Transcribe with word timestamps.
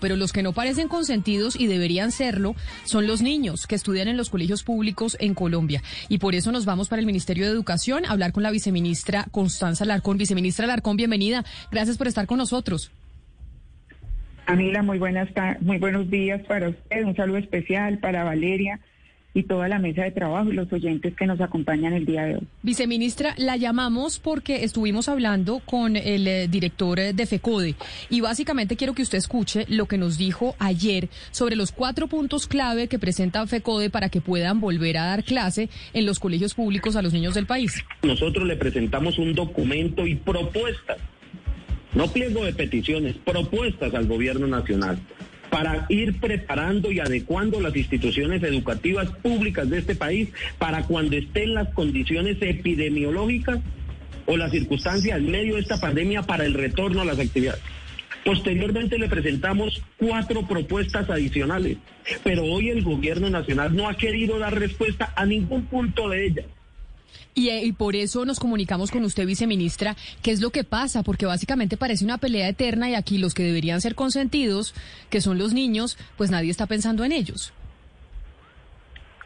Pero 0.00 0.16
los 0.16 0.32
que 0.32 0.42
no 0.42 0.52
parecen 0.52 0.88
consentidos 0.88 1.54
y 1.54 1.68
deberían 1.68 2.10
serlo 2.10 2.56
son 2.84 3.06
los 3.06 3.22
niños 3.22 3.68
que 3.68 3.76
estudian 3.76 4.08
en 4.08 4.16
los 4.16 4.30
colegios 4.30 4.64
públicos 4.64 5.16
en 5.20 5.34
Colombia. 5.34 5.82
Y 6.08 6.18
por 6.18 6.34
eso 6.34 6.50
nos 6.50 6.64
vamos 6.64 6.88
para 6.88 6.98
el 6.98 7.06
Ministerio 7.06 7.44
de 7.44 7.52
Educación 7.52 8.04
a 8.04 8.10
hablar 8.10 8.32
con 8.32 8.42
la 8.42 8.50
viceministra 8.50 9.26
Constanza 9.30 9.84
Larcón. 9.84 10.18
Viceministra 10.18 10.66
Larcón, 10.66 10.96
bienvenida. 10.96 11.44
Gracias 11.70 11.96
por 11.96 12.08
estar 12.08 12.26
con 12.26 12.38
nosotros. 12.38 12.90
Camila, 14.44 14.82
muy, 14.82 14.98
buenas, 14.98 15.28
muy 15.60 15.78
buenos 15.78 16.10
días 16.10 16.42
para 16.46 16.70
usted. 16.70 17.04
Un 17.04 17.14
saludo 17.14 17.38
especial 17.38 17.98
para 17.98 18.24
Valeria 18.24 18.80
y 19.36 19.42
toda 19.42 19.68
la 19.68 19.78
mesa 19.78 20.02
de 20.02 20.12
trabajo 20.12 20.50
y 20.50 20.54
los 20.54 20.72
oyentes 20.72 21.14
que 21.14 21.26
nos 21.26 21.42
acompañan 21.42 21.92
el 21.92 22.06
día 22.06 22.24
de 22.24 22.36
hoy. 22.36 22.46
Viceministra, 22.62 23.34
la 23.36 23.58
llamamos 23.58 24.18
porque 24.18 24.64
estuvimos 24.64 25.10
hablando 25.10 25.60
con 25.60 25.94
el 25.94 26.26
eh, 26.26 26.48
director 26.48 26.98
eh, 26.98 27.12
de 27.12 27.26
FECODE 27.26 27.74
y 28.08 28.22
básicamente 28.22 28.76
quiero 28.76 28.94
que 28.94 29.02
usted 29.02 29.18
escuche 29.18 29.66
lo 29.68 29.84
que 29.84 29.98
nos 29.98 30.16
dijo 30.16 30.56
ayer 30.58 31.10
sobre 31.32 31.54
los 31.54 31.70
cuatro 31.70 32.06
puntos 32.06 32.46
clave 32.46 32.88
que 32.88 32.98
presenta 32.98 33.46
FECODE 33.46 33.90
para 33.90 34.08
que 34.08 34.22
puedan 34.22 34.58
volver 34.58 34.96
a 34.96 35.04
dar 35.04 35.22
clase 35.22 35.68
en 35.92 36.06
los 36.06 36.18
colegios 36.18 36.54
públicos 36.54 36.96
a 36.96 37.02
los 37.02 37.12
niños 37.12 37.34
del 37.34 37.44
país. 37.44 37.84
Nosotros 38.04 38.46
le 38.46 38.56
presentamos 38.56 39.18
un 39.18 39.34
documento 39.34 40.06
y 40.06 40.14
propuestas, 40.14 40.96
no 41.94 42.06
pliego 42.08 42.42
de 42.42 42.54
peticiones, 42.54 43.16
propuestas 43.22 43.92
al 43.92 44.06
gobierno 44.06 44.46
nacional 44.46 44.98
para 45.56 45.86
ir 45.88 46.20
preparando 46.20 46.92
y 46.92 47.00
adecuando 47.00 47.62
las 47.62 47.74
instituciones 47.74 48.42
educativas 48.42 49.08
públicas 49.22 49.70
de 49.70 49.78
este 49.78 49.94
país 49.94 50.28
para 50.58 50.82
cuando 50.82 51.16
estén 51.16 51.54
las 51.54 51.72
condiciones 51.72 52.36
epidemiológicas 52.42 53.60
o 54.26 54.36
las 54.36 54.50
circunstancias 54.50 55.16
en 55.18 55.30
medio 55.30 55.54
de 55.54 55.62
esta 55.62 55.80
pandemia 55.80 56.24
para 56.24 56.44
el 56.44 56.52
retorno 56.52 57.00
a 57.00 57.06
las 57.06 57.18
actividades. 57.18 57.62
Posteriormente 58.22 58.98
le 58.98 59.08
presentamos 59.08 59.82
cuatro 59.96 60.46
propuestas 60.46 61.08
adicionales, 61.08 61.78
pero 62.22 62.44
hoy 62.44 62.68
el 62.68 62.82
gobierno 62.82 63.30
nacional 63.30 63.74
no 63.74 63.88
ha 63.88 63.96
querido 63.96 64.38
dar 64.38 64.58
respuesta 64.58 65.14
a 65.16 65.24
ningún 65.24 65.64
punto 65.64 66.10
de 66.10 66.26
ellas. 66.26 66.44
Eh, 67.38 67.66
y, 67.66 67.72
por 67.72 67.96
eso 67.96 68.24
nos 68.24 68.40
comunicamos 68.40 68.90
con 68.90 69.04
usted, 69.04 69.26
viceministra, 69.26 69.94
qué 70.22 70.30
es 70.30 70.40
lo 70.40 70.48
que 70.48 70.64
pasa, 70.64 71.02
porque 71.02 71.26
básicamente 71.26 71.76
parece 71.76 72.02
una 72.02 72.16
pelea 72.16 72.48
eterna 72.48 72.88
y 72.88 72.94
aquí 72.94 73.18
los 73.18 73.34
que 73.34 73.42
deberían 73.42 73.82
ser 73.82 73.94
consentidos, 73.94 74.74
que 75.10 75.20
son 75.20 75.36
los 75.36 75.52
niños, 75.52 75.98
pues 76.16 76.30
nadie 76.30 76.50
está 76.50 76.66
pensando 76.66 77.04
en 77.04 77.12
ellos. 77.12 77.52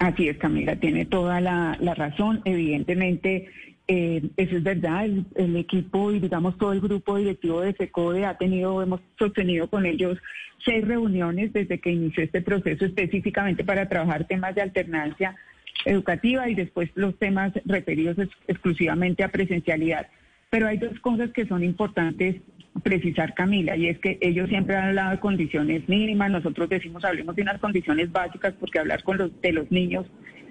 Así 0.00 0.28
es, 0.28 0.38
Camila, 0.38 0.74
tiene 0.74 1.06
toda 1.06 1.40
la, 1.40 1.78
razón. 1.94 2.42
Evidentemente, 2.44 3.48
eh, 3.86 4.22
eso 4.36 4.56
es 4.56 4.62
verdad. 4.64 5.04
El, 5.04 5.56
equipo 5.56 6.10
y, 6.10 6.18
digamos, 6.18 6.58
todo 6.58 6.72
el 6.72 6.80
grupo 6.80 7.16
directivo 7.16 7.60
de 7.60 7.74
FECODE 7.74 8.26
ha 8.26 8.36
tenido, 8.36 8.82
hemos 8.82 9.00
sostenido 9.20 9.70
con 9.70 9.86
ellos 9.86 10.18
seis 10.64 10.84
reuniones 10.84 11.52
desde 11.52 11.78
que 11.78 11.92
inició 11.92 12.24
este 12.24 12.42
proceso 12.42 12.84
específicamente 12.84 13.62
para 13.62 13.88
trabajar 13.88 14.26
temas 14.26 14.54
de 14.56 14.62
alternancia 14.62 15.36
educativa 15.84 16.48
y 16.48 16.54
después 16.54 16.90
los 16.94 17.18
temas 17.18 17.52
referidos 17.64 18.16
exclusivamente 18.46 19.24
a 19.24 19.28
presencialidad. 19.28 20.08
Pero 20.50 20.66
hay 20.66 20.78
dos 20.78 20.98
cosas 21.00 21.30
que 21.30 21.46
son 21.46 21.62
importantes 21.62 22.36
precisar, 22.82 23.34
Camila, 23.34 23.76
y 23.76 23.88
es 23.88 23.98
que 23.98 24.18
ellos 24.20 24.48
siempre 24.48 24.76
han 24.76 24.88
hablado 24.88 25.10
de 25.10 25.20
condiciones 25.20 25.88
mínimas, 25.88 26.30
nosotros 26.30 26.68
decimos 26.68 27.04
hablemos 27.04 27.34
de 27.36 27.42
unas 27.42 27.60
condiciones 27.60 28.10
básicas 28.10 28.54
porque 28.58 28.78
hablar 28.78 29.02
con 29.02 29.18
los, 29.18 29.40
de 29.40 29.52
los 29.52 29.70
niños 29.70 30.06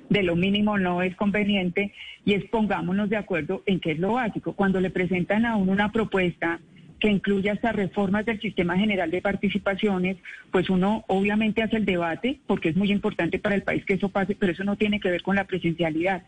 de 0.09 0.23
lo 0.23 0.35
mínimo 0.35 0.77
no 0.77 1.01
es 1.01 1.15
conveniente 1.15 1.93
y 2.25 2.33
es 2.33 2.43
pongámonos 2.45 3.09
de 3.09 3.17
acuerdo 3.17 3.63
en 3.65 3.79
qué 3.79 3.91
es 3.91 3.99
lo 3.99 4.13
básico. 4.13 4.53
Cuando 4.53 4.81
le 4.81 4.89
presentan 4.89 5.45
a 5.45 5.55
uno 5.55 5.71
una 5.71 5.91
propuesta 5.91 6.59
que 6.99 7.09
incluya 7.09 7.53
estas 7.53 7.75
reformas 7.75 8.25
del 8.25 8.39
sistema 8.41 8.77
general 8.77 9.09
de 9.11 9.21
participaciones, 9.21 10.17
pues 10.51 10.69
uno 10.69 11.05
obviamente 11.07 11.63
hace 11.63 11.77
el 11.77 11.85
debate, 11.85 12.39
porque 12.45 12.69
es 12.69 12.75
muy 12.75 12.91
importante 12.91 13.39
para 13.39 13.55
el 13.55 13.63
país 13.63 13.85
que 13.85 13.93
eso 13.93 14.09
pase, 14.09 14.35
pero 14.35 14.51
eso 14.51 14.63
no 14.63 14.75
tiene 14.75 14.99
que 14.99 15.09
ver 15.09 15.21
con 15.21 15.35
la 15.35 15.45
presencialidad. 15.45 16.23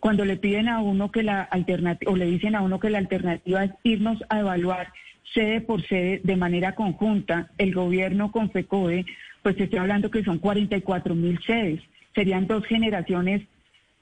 Cuando 0.00 0.24
le 0.24 0.36
piden 0.36 0.68
a 0.68 0.80
uno 0.80 1.10
que 1.10 1.22
la 1.22 1.42
alternativa, 1.42 2.12
o 2.12 2.16
le 2.16 2.26
dicen 2.26 2.54
a 2.54 2.62
uno 2.62 2.80
que 2.80 2.90
la 2.90 2.98
alternativa 2.98 3.64
es 3.64 3.70
irnos 3.82 4.22
a 4.28 4.40
evaluar 4.40 4.92
sede 5.32 5.60
por 5.60 5.86
sede 5.86 6.20
de 6.22 6.36
manera 6.36 6.74
conjunta, 6.74 7.50
el 7.58 7.74
gobierno 7.74 8.30
con 8.32 8.50
FECODE, 8.50 9.06
pues 9.42 9.58
estoy 9.60 9.78
hablando 9.78 10.10
que 10.10 10.24
son 10.24 10.38
44 10.38 11.14
mil 11.14 11.38
sedes. 11.46 11.80
Serían 12.14 12.46
dos 12.46 12.64
generaciones, 12.66 13.42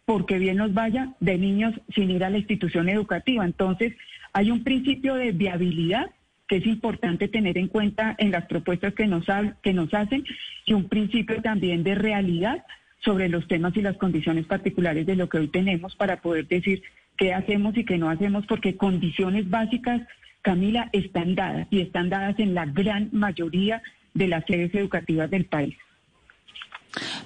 porque 0.04 0.38
bien 0.38 0.56
nos 0.56 0.72
vaya, 0.74 1.14
de 1.20 1.38
niños 1.38 1.74
sin 1.94 2.10
ir 2.10 2.24
a 2.24 2.30
la 2.30 2.38
institución 2.38 2.88
educativa. 2.88 3.44
Entonces, 3.44 3.94
hay 4.34 4.50
un 4.50 4.62
principio 4.64 5.14
de 5.14 5.32
viabilidad 5.32 6.10
que 6.48 6.56
es 6.56 6.66
importante 6.66 7.28
tener 7.28 7.56
en 7.56 7.68
cuenta 7.68 8.14
en 8.18 8.30
las 8.32 8.46
propuestas 8.46 8.92
que 8.92 9.06
nos, 9.06 9.24
que 9.62 9.72
nos 9.72 9.94
hacen 9.94 10.24
y 10.66 10.74
un 10.74 10.88
principio 10.88 11.40
también 11.40 11.82
de 11.84 11.94
realidad 11.94 12.64
sobre 13.02 13.28
los 13.28 13.46
temas 13.48 13.76
y 13.76 13.80
las 13.80 13.96
condiciones 13.96 14.44
particulares 14.46 15.06
de 15.06 15.16
lo 15.16 15.28
que 15.28 15.38
hoy 15.38 15.48
tenemos 15.48 15.94
para 15.94 16.20
poder 16.20 16.48
decir 16.48 16.82
qué 17.16 17.32
hacemos 17.32 17.76
y 17.76 17.84
qué 17.84 17.96
no 17.96 18.10
hacemos, 18.10 18.44
porque 18.46 18.76
condiciones 18.76 19.48
básicas, 19.48 20.02
Camila, 20.42 20.90
están 20.92 21.34
dadas 21.34 21.68
y 21.70 21.80
están 21.80 22.10
dadas 22.10 22.38
en 22.38 22.54
la 22.54 22.66
gran 22.66 23.10
mayoría 23.12 23.82
de 24.14 24.28
las 24.28 24.44
sedes 24.46 24.74
educativas 24.74 25.30
del 25.30 25.44
país. 25.44 25.76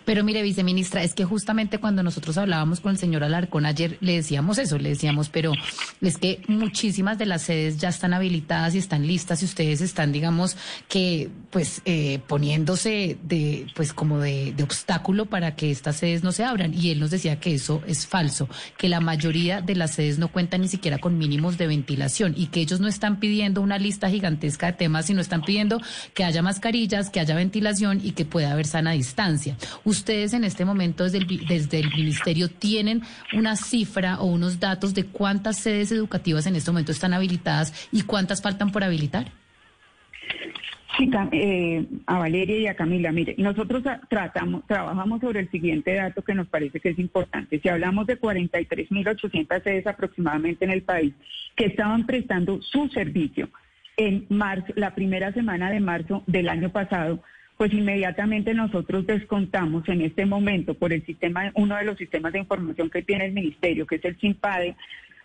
Pero 0.08 0.24
mire, 0.24 0.40
viceministra, 0.40 1.02
es 1.02 1.12
que 1.12 1.26
justamente 1.26 1.80
cuando 1.80 2.02
nosotros 2.02 2.38
hablábamos 2.38 2.80
con 2.80 2.92
el 2.92 2.96
señor 2.96 3.24
Alarcón 3.24 3.66
ayer, 3.66 3.98
le 4.00 4.14
decíamos 4.14 4.56
eso, 4.56 4.78
le 4.78 4.88
decíamos, 4.88 5.28
pero 5.28 5.52
es 6.00 6.16
que 6.16 6.40
muchísimas 6.48 7.18
de 7.18 7.26
las 7.26 7.42
sedes 7.42 7.76
ya 7.76 7.90
están 7.90 8.14
habilitadas 8.14 8.74
y 8.74 8.78
están 8.78 9.06
listas 9.06 9.42
y 9.42 9.44
ustedes 9.44 9.82
están, 9.82 10.10
digamos, 10.10 10.56
que 10.88 11.28
pues 11.50 11.82
eh, 11.84 12.20
poniéndose 12.26 13.18
de, 13.22 13.66
pues 13.76 13.92
como 13.92 14.18
de, 14.18 14.54
de 14.56 14.62
obstáculo 14.62 15.26
para 15.26 15.56
que 15.56 15.70
estas 15.70 15.96
sedes 15.96 16.22
no 16.22 16.32
se 16.32 16.42
abran. 16.42 16.72
Y 16.72 16.90
él 16.90 17.00
nos 17.00 17.10
decía 17.10 17.38
que 17.38 17.52
eso 17.52 17.82
es 17.86 18.06
falso, 18.06 18.48
que 18.78 18.88
la 18.88 19.00
mayoría 19.00 19.60
de 19.60 19.76
las 19.76 19.90
sedes 19.90 20.18
no 20.18 20.28
cuentan 20.28 20.62
ni 20.62 20.68
siquiera 20.68 20.96
con 20.96 21.18
mínimos 21.18 21.58
de 21.58 21.66
ventilación 21.66 22.32
y 22.34 22.46
que 22.46 22.60
ellos 22.60 22.80
no 22.80 22.88
están 22.88 23.20
pidiendo 23.20 23.60
una 23.60 23.76
lista 23.76 24.08
gigantesca 24.08 24.68
de 24.68 24.72
temas, 24.72 25.04
sino 25.04 25.20
están 25.20 25.42
pidiendo 25.42 25.82
que 26.14 26.24
haya 26.24 26.40
mascarillas, 26.40 27.10
que 27.10 27.20
haya 27.20 27.34
ventilación 27.34 28.00
y 28.02 28.12
que 28.12 28.24
pueda 28.24 28.52
haber 28.52 28.66
sana 28.66 28.92
distancia. 28.92 29.58
Ustedes 29.98 30.32
en 30.32 30.44
este 30.44 30.64
momento 30.64 31.02
desde 31.02 31.18
el, 31.18 31.26
desde 31.46 31.80
el 31.80 31.90
ministerio 31.90 32.48
tienen 32.48 33.02
una 33.32 33.56
cifra 33.56 34.20
o 34.20 34.26
unos 34.26 34.60
datos 34.60 34.94
de 34.94 35.04
cuántas 35.04 35.58
sedes 35.58 35.90
educativas 35.90 36.46
en 36.46 36.54
este 36.54 36.70
momento 36.70 36.92
están 36.92 37.14
habilitadas 37.14 37.88
y 37.90 38.02
cuántas 38.02 38.40
faltan 38.40 38.70
por 38.70 38.84
habilitar. 38.84 39.26
Sí, 40.96 41.10
eh, 41.32 41.84
a 42.06 42.18
Valeria 42.18 42.58
y 42.58 42.66
a 42.68 42.76
Camila, 42.76 43.10
mire, 43.10 43.34
nosotros 43.38 43.82
tratamos, 44.08 44.64
trabajamos 44.66 45.20
sobre 45.20 45.40
el 45.40 45.50
siguiente 45.50 45.94
dato 45.94 46.22
que 46.22 46.34
nos 46.34 46.46
parece 46.46 46.78
que 46.78 46.90
es 46.90 46.98
importante. 46.98 47.58
Si 47.60 47.68
hablamos 47.68 48.06
de 48.06 48.20
43.800 48.20 49.62
sedes 49.64 49.86
aproximadamente 49.86 50.64
en 50.64 50.70
el 50.70 50.82
país 50.82 51.12
que 51.56 51.66
estaban 51.66 52.06
prestando 52.06 52.62
su 52.62 52.88
servicio 52.88 53.50
en 53.96 54.26
marzo, 54.28 54.72
la 54.76 54.94
primera 54.94 55.32
semana 55.32 55.70
de 55.70 55.80
marzo 55.80 56.22
del 56.28 56.48
año 56.48 56.70
pasado, 56.70 57.20
pues 57.58 57.72
inmediatamente 57.74 58.54
nosotros 58.54 59.04
descontamos 59.04 59.86
en 59.88 60.00
este 60.00 60.24
momento 60.24 60.74
por 60.74 60.92
el 60.92 61.04
sistema, 61.04 61.50
uno 61.54 61.76
de 61.76 61.84
los 61.84 61.98
sistemas 61.98 62.32
de 62.32 62.38
información 62.38 62.88
que 62.88 63.02
tiene 63.02 63.26
el 63.26 63.32
ministerio, 63.32 63.84
que 63.84 63.96
es 63.96 64.04
el 64.04 64.16
SIMPADE, 64.16 64.76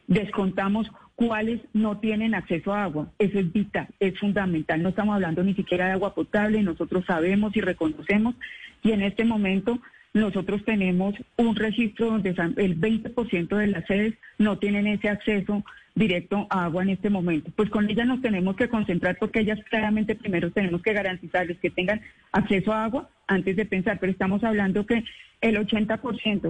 descontamos 0.08 0.92
cuáles 1.16 1.62
no 1.74 2.00
tienen 2.00 2.34
acceso 2.34 2.74
a 2.74 2.86
agua. 2.86 3.08
Eso 3.20 3.38
es 3.38 3.54
vital, 3.54 3.88
es 4.00 4.18
fundamental. 4.20 4.82
No 4.82 4.90
estamos 4.90 5.14
hablando 5.14 5.44
ni 5.44 5.54
siquiera 5.54 5.86
de 5.86 5.92
agua 5.92 6.16
potable, 6.16 6.64
nosotros 6.64 7.06
sabemos 7.06 7.56
y 7.56 7.62
reconocemos 7.62 8.34
y 8.82 8.94
en 8.94 9.04
este 9.04 9.26
momento 9.26 9.80
nosotros 10.14 10.66
tenemos 10.66 11.14
un 11.38 11.56
registro 11.56 12.08
donde 12.08 12.32
el 12.32 12.82
20% 12.82 13.58
de 13.58 13.68
las 13.68 13.86
sedes 13.86 14.16
no 14.40 14.58
tienen 14.58 14.88
ese 14.88 15.08
acceso 15.08 15.64
directo 15.96 16.48
a 16.50 16.66
agua 16.66 16.84
en 16.84 16.90
este 16.90 17.10
momento. 17.10 17.52
Pues 17.56 17.70
con 17.70 17.90
ellas 17.90 18.08
nos 18.08 18.22
tenemos 18.22 18.56
que 18.56 18.70
concentrar 18.70 19.18
porque 19.20 19.42
ellas 19.42 19.60
claramente 19.70 20.16
primero 20.16 20.52
tenemos 20.52 20.82
que 20.82 20.94
garantizarles 20.94 21.60
que 21.60 21.70
tengan 21.70 22.02
acceso 22.32 22.74
a 22.74 22.86
agua 22.86 23.10
antes 23.28 23.56
de 23.56 23.66
pensar, 23.66 24.00
pero 24.00 24.12
estamos 24.12 24.44
hablando 24.44 24.86
que 24.86 25.04
el 25.42 25.58
80%, 25.58 26.00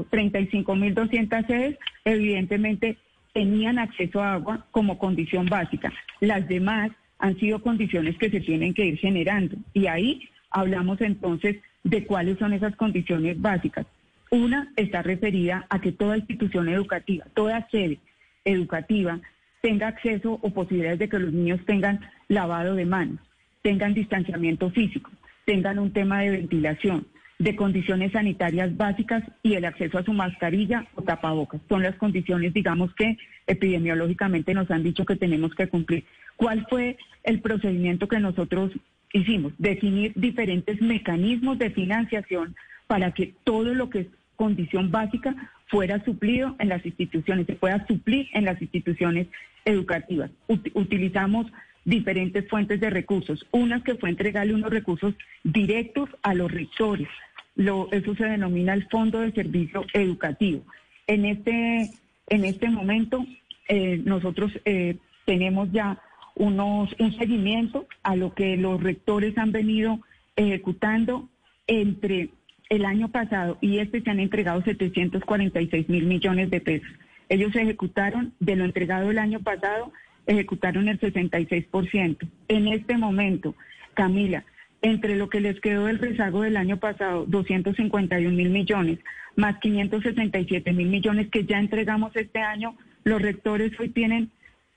35.200 0.09 1.47
sedes, 1.47 1.77
evidentemente 2.05 2.97
tenían 3.33 3.79
acceso 3.79 4.21
a 4.21 4.33
agua 4.33 4.65
como 4.71 4.97
condición 4.97 5.47
básica. 5.47 5.91
Las 6.19 6.47
demás 6.47 6.91
han 7.17 7.37
sido 7.39 7.61
condiciones 7.61 8.17
que 8.17 8.29
se 8.29 8.39
tienen 8.39 8.73
que 8.73 8.85
ir 8.85 8.97
generando 8.97 9.57
y 9.73 9.87
ahí 9.87 10.29
hablamos 10.51 11.01
entonces 11.01 11.57
de 11.83 12.05
cuáles 12.05 12.37
son 12.37 12.53
esas 12.53 12.75
condiciones 12.75 13.41
básicas. 13.41 13.85
Una 14.29 14.71
está 14.77 15.01
referida 15.01 15.65
a 15.69 15.79
que 15.79 15.91
toda 15.91 16.17
institución 16.17 16.69
educativa, 16.69 17.25
toda 17.33 17.67
sede 17.69 17.99
educativa 18.45 19.19
tenga 19.63 19.87
acceso 19.87 20.39
o 20.41 20.49
posibilidades 20.49 20.99
de 20.99 21.07
que 21.07 21.17
los 21.17 21.31
niños 21.31 21.61
tengan 21.65 22.01
lavado 22.27 22.75
de 22.75 22.85
manos, 22.85 23.19
tengan 23.61 23.93
distanciamiento 23.93 24.69
físico, 24.71 25.09
tengan 25.45 25.79
un 25.79 25.93
tema 25.93 26.19
de 26.19 26.31
ventilación, 26.31 27.07
de 27.39 27.55
condiciones 27.55 28.11
sanitarias 28.11 28.75
básicas 28.75 29.23
y 29.41 29.53
el 29.53 29.63
acceso 29.63 29.97
a 29.97 30.03
su 30.03 30.11
mascarilla 30.11 30.85
o 30.95 31.01
tapabocas. 31.01 31.61
Son 31.69 31.81
las 31.81 31.95
condiciones, 31.95 32.53
digamos, 32.53 32.93
que 32.93 33.17
epidemiológicamente 33.47 34.53
nos 34.53 34.69
han 34.69 34.83
dicho 34.83 35.05
que 35.05 35.15
tenemos 35.15 35.55
que 35.55 35.69
cumplir. 35.69 36.03
¿Cuál 36.35 36.67
fue 36.69 36.97
el 37.23 37.39
procedimiento 37.39 38.09
que 38.09 38.19
nosotros 38.19 38.71
hicimos? 39.13 39.53
Definir 39.57 40.11
diferentes 40.15 40.81
mecanismos 40.81 41.57
de 41.57 41.69
financiación 41.69 42.53
para 42.85 43.11
que 43.11 43.33
todo 43.45 43.73
lo 43.73 43.89
que 43.89 43.99
es 44.01 44.07
condición 44.35 44.91
básica 44.91 45.51
fuera 45.67 46.03
suplido 46.03 46.55
en 46.59 46.69
las 46.69 46.85
instituciones, 46.85 47.47
se 47.47 47.55
pueda 47.55 47.87
suplir 47.87 48.27
en 48.33 48.43
las 48.45 48.61
instituciones 48.61 49.27
educativas. 49.65 50.31
utilizamos 50.73 51.47
diferentes 51.85 52.47
fuentes 52.47 52.79
de 52.79 52.89
recursos. 52.89 53.45
Unas 53.51 53.83
que 53.83 53.95
fue 53.95 54.09
entregarle 54.09 54.53
unos 54.53 54.71
recursos 54.71 55.13
directos 55.43 56.09
a 56.21 56.33
los 56.33 56.51
rectores. 56.51 57.09
Lo, 57.55 57.91
eso 57.91 58.15
se 58.15 58.25
denomina 58.25 58.73
el 58.73 58.87
Fondo 58.89 59.19
de 59.19 59.31
Servicio 59.31 59.85
Educativo. 59.93 60.63
En 61.07 61.25
este, 61.25 61.91
en 62.29 62.45
este 62.45 62.69
momento, 62.69 63.25
eh, 63.67 64.01
nosotros 64.03 64.51
eh, 64.65 64.97
tenemos 65.25 65.71
ya 65.71 66.01
unos, 66.35 66.95
un 66.99 67.15
seguimiento 67.17 67.87
a 68.01 68.15
lo 68.15 68.33
que 68.33 68.57
los 68.57 68.81
rectores 68.81 69.37
han 69.37 69.51
venido 69.51 69.99
ejecutando 70.35 71.29
entre 71.67 72.29
el 72.69 72.85
año 72.85 73.09
pasado 73.09 73.57
y 73.61 73.77
este 73.77 74.01
se 74.01 74.09
han 74.09 74.19
entregado 74.19 74.61
746 74.63 75.89
mil 75.89 76.05
millones 76.05 76.49
de 76.49 76.59
pesos. 76.59 76.89
Ellos 77.33 77.55
ejecutaron 77.55 78.31
de 78.39 78.55
lo 78.55 78.63
entregado 78.63 79.09
el 79.09 79.17
año 79.17 79.39
pasado 79.39 79.91
ejecutaron 80.27 80.87
el 80.87 80.99
66%. 80.99 82.29
En 82.47 82.67
este 82.67 82.95
momento, 82.95 83.55
Camila, 83.95 84.45
entre 84.83 85.15
lo 85.15 85.29
que 85.29 85.41
les 85.41 85.59
quedó 85.59 85.87
del 85.87 85.97
rezago 85.97 86.43
del 86.43 86.57
año 86.57 86.77
pasado, 86.77 87.25
251 87.25 88.29
mil 88.29 88.51
millones, 88.51 88.99
más 89.35 89.57
567 89.61 90.73
mil 90.73 90.89
millones 90.89 91.29
que 91.29 91.43
ya 91.43 91.57
entregamos 91.57 92.15
este 92.15 92.37
año, 92.37 92.77
los 93.03 93.19
rectores 93.19 93.71
hoy 93.79 93.89
tienen 93.89 94.29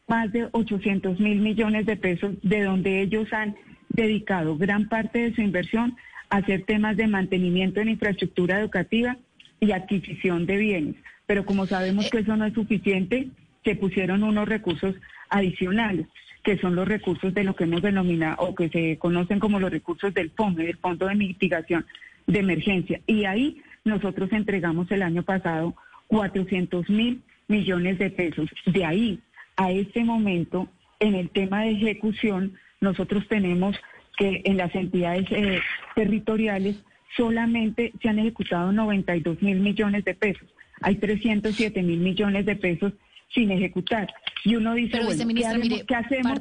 más 0.08 0.32
de 0.32 0.48
800 0.50 1.20
mil 1.20 1.42
millones 1.42 1.84
de 1.84 1.96
pesos, 1.96 2.36
de 2.42 2.62
donde 2.62 3.02
ellos 3.02 3.30
han 3.34 3.54
dedicado 3.90 4.56
gran 4.56 4.88
parte 4.88 5.18
de 5.18 5.34
su 5.34 5.42
inversión 5.42 5.94
a 6.30 6.38
hacer 6.38 6.62
temas 6.62 6.96
de 6.96 7.06
mantenimiento 7.06 7.82
en 7.82 7.90
infraestructura 7.90 8.58
educativa 8.58 9.18
y 9.60 9.72
adquisición 9.72 10.46
de 10.46 10.56
bienes. 10.56 10.96
Pero 11.26 11.44
como 11.44 11.66
sabemos 11.66 12.08
que 12.10 12.18
eso 12.18 12.36
no 12.36 12.44
es 12.44 12.54
suficiente, 12.54 13.28
se 13.64 13.74
pusieron 13.74 14.22
unos 14.22 14.48
recursos 14.48 14.94
adicionales, 15.28 16.06
que 16.44 16.56
son 16.58 16.76
los 16.76 16.86
recursos 16.86 17.34
de 17.34 17.42
lo 17.42 17.56
que 17.56 17.64
hemos 17.64 17.82
denominado 17.82 18.36
o 18.38 18.54
que 18.54 18.68
se 18.68 18.96
conocen 18.98 19.40
como 19.40 19.58
los 19.58 19.70
recursos 19.70 20.14
del 20.14 20.30
fondo, 20.30 20.62
del 20.62 20.76
Fondo 20.76 21.06
de 21.06 21.16
Mitigación 21.16 21.84
de 22.26 22.38
Emergencia. 22.38 23.00
Y 23.06 23.24
ahí 23.24 23.60
nosotros 23.84 24.32
entregamos 24.32 24.90
el 24.92 25.02
año 25.02 25.24
pasado 25.24 25.74
400 26.06 26.88
mil 26.90 27.22
millones 27.48 27.98
de 27.98 28.10
pesos. 28.10 28.48
De 28.66 28.84
ahí 28.84 29.20
a 29.56 29.72
este 29.72 30.04
momento, 30.04 30.68
en 31.00 31.14
el 31.14 31.30
tema 31.30 31.62
de 31.62 31.72
ejecución, 31.72 32.54
nosotros 32.80 33.26
tenemos 33.28 33.76
que 34.16 34.42
en 34.44 34.56
las 34.56 34.74
entidades 34.74 35.26
eh, 35.30 35.60
territoriales 35.94 36.76
solamente 37.16 37.92
se 38.00 38.08
han 38.08 38.18
ejecutado 38.18 38.72
92 38.72 39.42
mil 39.42 39.60
millones 39.60 40.04
de 40.04 40.14
pesos. 40.14 40.48
Hay 40.80 40.96
307 40.96 41.82
mil 41.82 42.00
millones 42.00 42.46
de 42.46 42.56
pesos 42.56 42.92
sin 43.34 43.50
ejecutar. 43.50 44.12
Y 44.44 44.56
uno 44.56 44.74
dice, 44.74 45.00
bueno, 45.02 45.84
¿qué, 45.86 45.94
hacemos? 45.94 46.40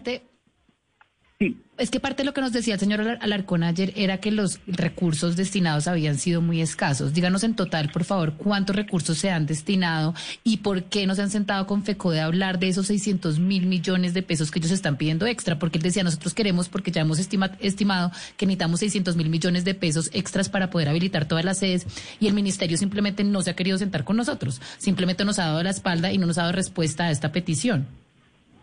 Es 1.77 1.91
que 1.91 1.99
parte 1.99 2.23
de 2.23 2.27
lo 2.27 2.33
que 2.33 2.39
nos 2.39 2.53
decía 2.53 2.75
el 2.75 2.79
señor 2.79 3.01
Alarcón 3.19 3.63
ayer 3.63 3.91
era 3.97 4.21
que 4.21 4.31
los 4.31 4.61
recursos 4.67 5.35
destinados 5.35 5.89
habían 5.89 6.17
sido 6.17 6.39
muy 6.39 6.61
escasos. 6.61 7.13
Díganos 7.13 7.43
en 7.43 7.55
total, 7.55 7.91
por 7.91 8.05
favor, 8.05 8.35
cuántos 8.37 8.73
recursos 8.73 9.17
se 9.17 9.29
han 9.29 9.45
destinado 9.45 10.13
y 10.45 10.57
por 10.57 10.85
qué 10.85 11.05
no 11.05 11.13
se 11.13 11.23
han 11.23 11.29
sentado 11.29 11.67
con 11.67 11.83
FECODE 11.83 12.21
a 12.21 12.25
hablar 12.25 12.57
de 12.59 12.69
esos 12.69 12.87
600 12.87 13.39
mil 13.39 13.65
millones 13.65 14.13
de 14.13 14.23
pesos 14.23 14.49
que 14.49 14.59
ellos 14.59 14.71
están 14.71 14.95
pidiendo 14.95 15.27
extra, 15.27 15.59
porque 15.59 15.77
él 15.77 15.83
decía, 15.83 16.05
nosotros 16.05 16.33
queremos, 16.33 16.69
porque 16.69 16.91
ya 16.91 17.01
hemos 17.01 17.19
estimado 17.19 18.11
que 18.37 18.45
necesitamos 18.45 18.79
600 18.79 19.17
mil 19.17 19.29
millones 19.29 19.65
de 19.65 19.73
pesos 19.73 20.09
extras 20.13 20.47
para 20.47 20.69
poder 20.69 20.87
habilitar 20.87 21.27
todas 21.27 21.43
las 21.43 21.57
sedes 21.57 21.85
y 22.21 22.27
el 22.27 22.33
ministerio 22.33 22.77
simplemente 22.77 23.25
no 23.25 23.41
se 23.41 23.49
ha 23.49 23.55
querido 23.57 23.77
sentar 23.77 24.05
con 24.05 24.15
nosotros, 24.15 24.61
simplemente 24.77 25.25
nos 25.25 25.39
ha 25.39 25.47
dado 25.47 25.63
la 25.63 25.71
espalda 25.71 26.13
y 26.13 26.17
no 26.17 26.27
nos 26.27 26.37
ha 26.37 26.43
dado 26.43 26.53
respuesta 26.53 27.03
a 27.03 27.11
esta 27.11 27.33
petición. 27.33 28.04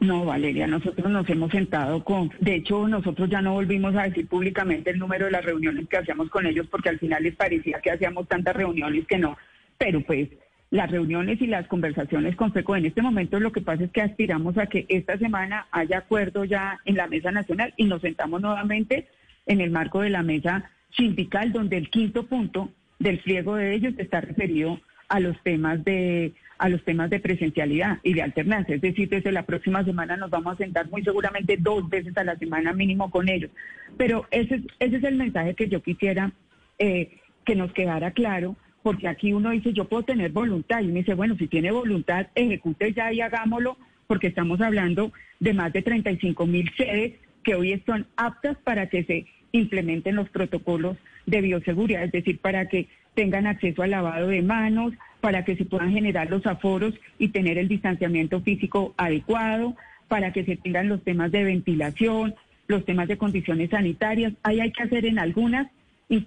No, 0.02 0.24
Valeria, 0.24 0.66
nosotros 0.66 1.08
nos 1.12 1.30
hemos 1.30 1.52
sentado 1.52 2.02
con, 2.02 2.28
de 2.40 2.56
hecho, 2.56 2.88
nosotros 2.88 3.30
ya 3.30 3.40
no 3.40 3.52
volvimos 3.52 3.94
a 3.94 4.02
decir 4.02 4.26
públicamente 4.26 4.90
el 4.90 4.98
número 4.98 5.26
de 5.26 5.30
las 5.30 5.44
reuniones 5.44 5.88
que 5.88 5.96
hacíamos 5.96 6.28
con 6.28 6.44
ellos 6.44 6.66
porque 6.68 6.88
al 6.88 6.98
final 6.98 7.22
les 7.22 7.36
parecía 7.36 7.80
que 7.80 7.92
hacíamos 7.92 8.26
tantas 8.26 8.56
reuniones 8.56 9.06
que 9.06 9.18
no, 9.18 9.38
pero 9.78 10.00
pues 10.00 10.28
las 10.70 10.90
reuniones 10.90 11.40
y 11.40 11.46
las 11.46 11.68
conversaciones 11.68 12.34
con 12.34 12.52
FECO 12.52 12.74
en 12.74 12.86
este 12.86 13.00
momento 13.00 13.38
lo 13.38 13.52
que 13.52 13.60
pasa 13.60 13.84
es 13.84 13.92
que 13.92 14.02
aspiramos 14.02 14.58
a 14.58 14.66
que 14.66 14.86
esta 14.88 15.16
semana 15.18 15.68
haya 15.70 15.98
acuerdo 15.98 16.44
ya 16.44 16.80
en 16.84 16.96
la 16.96 17.06
mesa 17.06 17.30
nacional 17.30 17.72
y 17.76 17.84
nos 17.84 18.02
sentamos 18.02 18.40
nuevamente 18.42 19.06
en 19.46 19.60
el 19.60 19.70
marco 19.70 20.00
de 20.00 20.10
la 20.10 20.24
mesa 20.24 20.68
sindical 20.96 21.52
donde 21.52 21.76
el 21.76 21.90
quinto 21.90 22.26
punto 22.26 22.72
del 22.98 23.20
pliego 23.20 23.54
de 23.54 23.72
ellos 23.72 23.94
está 23.98 24.20
referido 24.20 24.80
a 25.08 25.20
los 25.20 25.40
temas 25.44 25.84
de 25.84 26.32
a 26.62 26.68
los 26.68 26.84
temas 26.84 27.10
de 27.10 27.18
presencialidad 27.18 27.98
y 28.04 28.14
de 28.14 28.22
alternancia. 28.22 28.76
Es 28.76 28.80
decir, 28.80 29.08
desde 29.08 29.32
la 29.32 29.42
próxima 29.42 29.84
semana 29.84 30.16
nos 30.16 30.30
vamos 30.30 30.54
a 30.54 30.58
sentar 30.58 30.88
muy 30.88 31.02
seguramente 31.02 31.56
dos 31.58 31.90
veces 31.90 32.16
a 32.16 32.22
la 32.22 32.36
semana 32.36 32.72
mínimo 32.72 33.10
con 33.10 33.28
ellos. 33.28 33.50
Pero 33.96 34.28
ese, 34.30 34.54
es, 34.54 34.62
ese 34.78 34.98
es 34.98 35.02
el 35.02 35.16
mensaje 35.16 35.54
que 35.54 35.68
yo 35.68 35.82
quisiera 35.82 36.30
eh, 36.78 37.18
que 37.44 37.56
nos 37.56 37.72
quedara 37.72 38.12
claro, 38.12 38.54
porque 38.84 39.08
aquí 39.08 39.32
uno 39.32 39.50
dice, 39.50 39.72
yo 39.72 39.88
puedo 39.88 40.04
tener 40.04 40.30
voluntad, 40.30 40.82
y 40.82 40.84
uno 40.84 40.94
dice, 40.94 41.14
bueno, 41.14 41.34
si 41.36 41.48
tiene 41.48 41.72
voluntad, 41.72 42.28
ejecute 42.36 42.92
ya 42.92 43.12
y 43.12 43.20
hagámoslo, 43.20 43.76
porque 44.06 44.28
estamos 44.28 44.60
hablando 44.60 45.12
de 45.40 45.54
más 45.54 45.72
de 45.72 45.82
35 45.82 46.46
mil 46.46 46.70
sedes 46.76 47.14
que 47.42 47.56
hoy 47.56 47.72
están 47.72 48.06
aptas 48.14 48.56
para 48.62 48.88
que 48.88 49.02
se 49.02 49.26
implementen 49.50 50.14
los 50.14 50.28
protocolos 50.28 50.96
de 51.26 51.40
bioseguridad, 51.40 52.04
es 52.04 52.12
decir, 52.12 52.38
para 52.38 52.68
que 52.68 52.86
tengan 53.14 53.48
acceso 53.48 53.82
al 53.82 53.90
lavado 53.90 54.28
de 54.28 54.42
manos, 54.42 54.92
para 55.22 55.44
que 55.44 55.54
se 55.54 55.64
puedan 55.64 55.92
generar 55.92 56.28
los 56.28 56.44
aforos 56.46 56.94
y 57.16 57.28
tener 57.28 57.56
el 57.56 57.68
distanciamiento 57.68 58.40
físico 58.40 58.92
adecuado, 58.96 59.76
para 60.08 60.32
que 60.32 60.44
se 60.44 60.56
tengan 60.56 60.88
los 60.88 61.04
temas 61.04 61.30
de 61.30 61.44
ventilación, 61.44 62.34
los 62.66 62.84
temas 62.84 63.06
de 63.06 63.16
condiciones 63.16 63.70
sanitarias. 63.70 64.32
Ahí 64.42 64.58
hay 64.58 64.72
que 64.72 64.82
hacer 64.82 65.06
en 65.06 65.20
algunas 65.20 65.68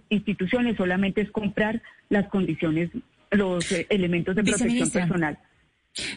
instituciones, 0.09 0.77
solamente 0.77 1.19
es 1.19 1.30
comprar 1.30 1.81
las 2.07 2.30
condiciones, 2.30 2.89
los 3.31 3.69
eh, 3.74 3.86
elementos 3.89 4.33
de 4.33 4.44
protección 4.44 4.89
personal. 4.89 5.38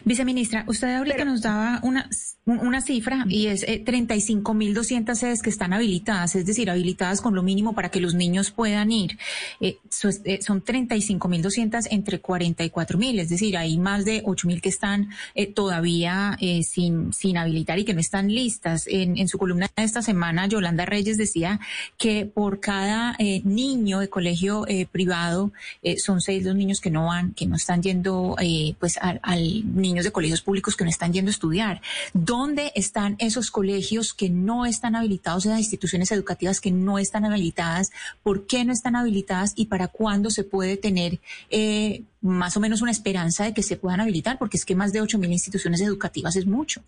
Viceministra, 0.05 0.65
usted 0.67 0.95
ahorita 0.95 1.25
nos 1.25 1.41
daba 1.41 1.79
una, 1.83 2.09
una 2.45 2.81
cifra 2.81 3.25
y 3.27 3.47
es 3.47 3.63
eh, 3.63 3.83
35.200 3.85 5.15
sedes 5.15 5.41
que 5.41 5.49
están 5.49 5.73
habilitadas, 5.73 6.35
es 6.35 6.45
decir, 6.45 6.69
habilitadas 6.69 7.21
con 7.21 7.35
lo 7.35 7.43
mínimo 7.43 7.73
para 7.73 7.89
que 7.89 8.01
los 8.01 8.13
niños 8.13 8.51
puedan 8.51 8.91
ir. 8.91 9.17
Eh, 9.61 9.77
eh, 10.25 10.39
son 10.41 10.63
35.200 10.63 11.87
entre 11.91 12.21
44.000, 12.21 13.19
es 13.19 13.29
decir, 13.29 13.57
hay 13.57 13.77
más 13.77 14.05
de 14.05 14.23
8.000 14.23 14.61
que 14.61 14.69
están 14.69 15.09
eh, 15.35 15.47
todavía 15.47 16.37
eh, 16.39 16.63
sin, 16.63 17.13
sin 17.13 17.37
habilitar 17.37 17.79
y 17.79 17.85
que 17.85 17.93
no 17.93 17.99
están 17.99 18.27
listas. 18.27 18.85
En, 18.87 19.17
en 19.17 19.27
su 19.27 19.37
columna 19.37 19.69
de 19.75 19.83
esta 19.83 20.01
semana, 20.01 20.47
Yolanda 20.47 20.85
Reyes 20.85 21.17
decía 21.17 21.59
que 21.97 22.25
por 22.25 22.59
cada 22.59 23.15
eh, 23.19 23.41
niño 23.43 23.99
de 23.99 24.09
colegio 24.09 24.65
privado 24.91 25.51
son 25.97 26.21
seis 26.21 26.43
los 26.43 26.55
niños 26.55 26.81
que 26.81 26.89
no 26.89 27.07
van, 27.07 27.33
que 27.33 27.45
no 27.45 27.55
están 27.55 27.81
yendo 27.81 28.35
pues 28.79 28.97
al, 28.97 29.19
al 29.23 29.63
niños 29.75 30.05
de 30.05 30.11
colegios 30.11 30.41
públicos 30.41 30.75
que 30.75 30.83
no 30.83 30.89
están 30.89 31.13
yendo 31.13 31.29
a 31.29 31.31
estudiar. 31.31 31.81
¿Dónde 32.13 32.71
están 32.75 33.15
esos 33.19 33.51
colegios 33.51 34.13
que 34.13 34.29
no 34.29 34.65
están 34.65 34.95
habilitados, 34.95 35.45
esas 35.45 35.59
instituciones 35.59 36.11
educativas 36.11 36.61
que 36.61 36.71
no 36.71 36.99
están 36.99 37.25
habilitadas? 37.25 37.91
¿Por 38.23 38.47
qué 38.47 38.65
no 38.65 38.73
están 38.73 38.95
habilitadas 38.95 39.53
y 39.55 39.65
para 39.65 39.87
cuándo 39.87 40.29
se 40.29 40.43
puede 40.43 40.77
tener 40.77 41.19
eh, 41.49 42.03
más 42.21 42.57
o 42.57 42.59
menos 42.59 42.81
una 42.81 42.91
esperanza 42.91 43.45
de 43.45 43.53
que 43.53 43.63
se 43.63 43.77
puedan 43.77 44.01
habilitar? 44.01 44.37
Porque 44.37 44.57
es 44.57 44.65
que 44.65 44.75
más 44.75 44.93
de 44.93 45.01
8.000 45.01 45.31
instituciones 45.31 45.81
educativas 45.81 46.35
es 46.35 46.45
mucho. 46.45 46.83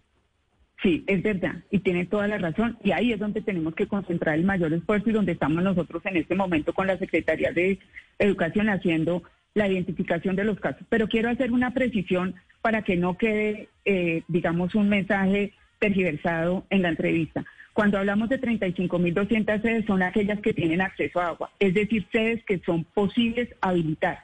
Sí, 0.82 1.04
es 1.06 1.22
verdad, 1.22 1.58
y 1.70 1.80
tiene 1.80 2.08
toda 2.08 2.28
la 2.28 2.40
razón, 2.40 2.76
y 2.84 2.92
ahí 2.92 3.14
es 3.14 3.20
donde 3.20 3.42
tenemos 3.42 3.76
que 3.76 3.88
concentrar 3.88 4.34
el 4.34 4.44
mayor 4.44 4.74
esfuerzo 4.74 5.12
y 5.12 5.14
donde 5.14 5.34
estamos 5.34 5.64
nosotros 5.64 6.04
en 6.08 6.18
este 6.18 6.34
momento 6.34 6.74
con 6.74 6.88
la 6.88 6.98
Secretaría 6.98 7.52
de 7.52 7.78
Educación 8.18 8.68
haciendo 8.68 9.22
la 9.54 9.68
identificación 9.68 10.36
de 10.36 10.44
los 10.44 10.60
casos. 10.60 10.86
Pero 10.90 11.08
quiero 11.08 11.30
hacer 11.30 11.52
una 11.52 11.74
precisión 11.74 12.36
para 12.62 12.84
que 12.84 12.96
no 12.96 13.18
quede, 13.18 13.70
eh, 13.86 14.24
digamos, 14.28 14.76
un 14.76 14.90
mensaje 14.90 15.54
tergiversado 15.80 16.66
en 16.70 16.84
la 16.84 16.90
entrevista. 16.90 17.44
Cuando 17.74 17.98
hablamos 17.98 18.30
de 18.30 18.40
35.200 18.40 19.62
sedes, 19.62 19.86
son 19.86 20.04
aquellas 20.04 20.40
que 20.42 20.54
tienen 20.54 20.82
acceso 20.82 21.22
a 21.22 21.28
agua, 21.28 21.52
es 21.60 21.74
decir, 21.74 22.06
sedes 22.12 22.44
que 22.44 22.60
son 22.60 22.84
posibles 22.84 23.50
habilitar. 23.62 24.20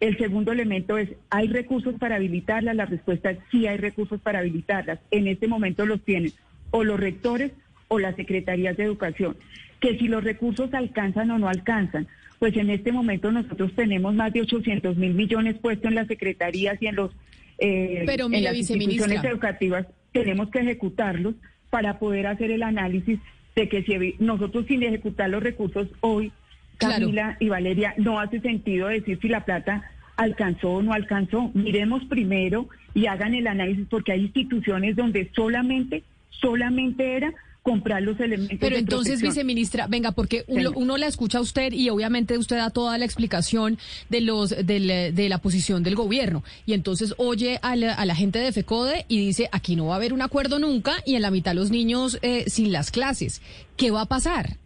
El 0.00 0.16
segundo 0.16 0.52
elemento 0.52 0.96
es, 0.96 1.10
¿hay 1.28 1.48
recursos 1.48 1.96
para 1.98 2.16
habilitarlas? 2.16 2.76
La 2.76 2.86
respuesta 2.86 3.30
es 3.30 3.38
sí 3.50 3.66
hay 3.66 3.78
recursos 3.78 4.20
para 4.20 4.38
habilitarlas. 4.38 5.00
En 5.10 5.26
este 5.26 5.48
momento 5.48 5.86
los 5.86 6.02
tienen 6.04 6.32
o 6.70 6.84
los 6.84 7.00
rectores 7.00 7.52
o 7.88 7.98
las 7.98 8.14
secretarías 8.16 8.76
de 8.76 8.84
educación. 8.84 9.36
Que 9.80 9.98
si 9.98 10.08
los 10.08 10.22
recursos 10.22 10.72
alcanzan 10.72 11.30
o 11.32 11.38
no 11.38 11.48
alcanzan, 11.48 12.06
pues 12.38 12.56
en 12.56 12.70
este 12.70 12.92
momento 12.92 13.32
nosotros 13.32 13.72
tenemos 13.74 14.14
más 14.14 14.32
de 14.32 14.42
800 14.42 14.96
mil 14.96 15.14
millones 15.14 15.56
puestos 15.58 15.88
en 15.88 15.96
las 15.96 16.06
secretarías 16.06 16.80
y 16.80 16.86
en 16.86 16.96
los 16.96 17.10
eh, 17.58 18.04
Pero, 18.06 18.26
en 18.32 18.44
las 18.44 18.56
instituciones 18.56 19.22
educativas 19.24 19.86
tenemos 20.12 20.50
que 20.50 20.60
ejecutarlos 20.60 21.34
para 21.70 21.98
poder 21.98 22.26
hacer 22.26 22.50
el 22.50 22.62
análisis 22.62 23.18
de 23.54 23.68
que 23.68 23.82
si 23.82 24.14
nosotros 24.20 24.66
sin 24.66 24.82
ejecutar 24.82 25.28
los 25.28 25.42
recursos 25.42 25.88
hoy, 26.00 26.32
Camila 26.78 27.36
y 27.40 27.48
Valeria, 27.48 27.94
no 27.96 28.20
hace 28.20 28.40
sentido 28.40 28.86
decir 28.86 29.18
si 29.20 29.28
la 29.28 29.44
plata 29.44 29.90
alcanzó 30.16 30.74
o 30.74 30.82
no 30.82 30.92
alcanzó. 30.92 31.50
Miremos 31.54 32.04
primero 32.04 32.68
y 32.94 33.06
hagan 33.06 33.34
el 33.34 33.48
análisis 33.48 33.86
porque 33.90 34.12
hay 34.12 34.22
instituciones 34.22 34.94
donde 34.94 35.30
solamente, 35.34 36.04
solamente 36.30 37.16
era 37.16 37.34
comprar 37.68 38.02
los 38.02 38.18
elementos. 38.18 38.56
Pero 38.60 38.76
entonces, 38.76 39.20
viceministra, 39.20 39.86
venga, 39.88 40.12
porque 40.12 40.44
uno, 40.48 40.96
la 40.96 41.06
escucha 41.06 41.38
a 41.38 41.40
usted 41.42 41.72
y 41.72 41.90
obviamente 41.90 42.38
usted 42.38 42.56
da 42.56 42.70
toda 42.70 42.96
la 42.96 43.04
explicación 43.04 43.78
de 44.08 44.20
los 44.22 44.50
de 44.50 45.26
la 45.28 45.38
posición 45.38 45.82
del 45.82 45.94
gobierno 45.94 46.42
y 46.66 46.72
entonces 46.72 47.14
oye 47.18 47.58
a 47.62 47.76
la, 47.76 48.14
gente 48.14 48.38
de 48.38 48.52
FECODE 48.52 49.04
y 49.06 49.18
dice 49.18 49.48
aquí 49.52 49.76
no 49.76 49.86
va 49.86 49.94
a 49.94 49.96
haber 49.96 50.12
un 50.12 50.22
acuerdo 50.22 50.58
nunca 50.58 50.96
y 51.04 51.14
en 51.14 51.22
la 51.22 51.30
mitad 51.30 51.54
los 51.54 51.70
niños 51.70 52.18
eh, 52.22 52.44
sin 52.48 52.72
las 52.72 52.90
clases. 52.90 53.42
¿Qué 53.76 53.90
va 53.90 54.02
a 54.02 54.06
pasar? 54.06 54.56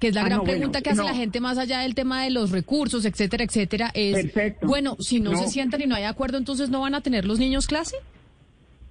que 0.00 0.08
es 0.08 0.16
la 0.16 0.22
ah, 0.22 0.24
gran 0.24 0.42
pregunta 0.42 0.80
que 0.80 0.90
hace 0.90 1.04
la 1.04 1.14
gente 1.14 1.38
más 1.38 1.58
allá 1.58 1.78
del 1.78 1.94
tema 1.94 2.24
de 2.24 2.30
los 2.30 2.50
recursos, 2.50 3.04
etcétera, 3.04 3.44
etcétera, 3.44 3.92
es, 3.94 4.32
bueno, 4.62 4.96
si 4.98 5.20
no, 5.20 5.36
se 5.36 5.46
sientan 5.46 5.80
y 5.80 5.86
no 5.86 5.94
hay 5.94 6.02
acuerdo, 6.02 6.38
entonces 6.38 6.70
no 6.70 6.80
van 6.80 6.96
a 6.96 7.02
tener 7.02 7.24
los 7.24 7.38
niños 7.38 7.68
clase. 7.68 7.94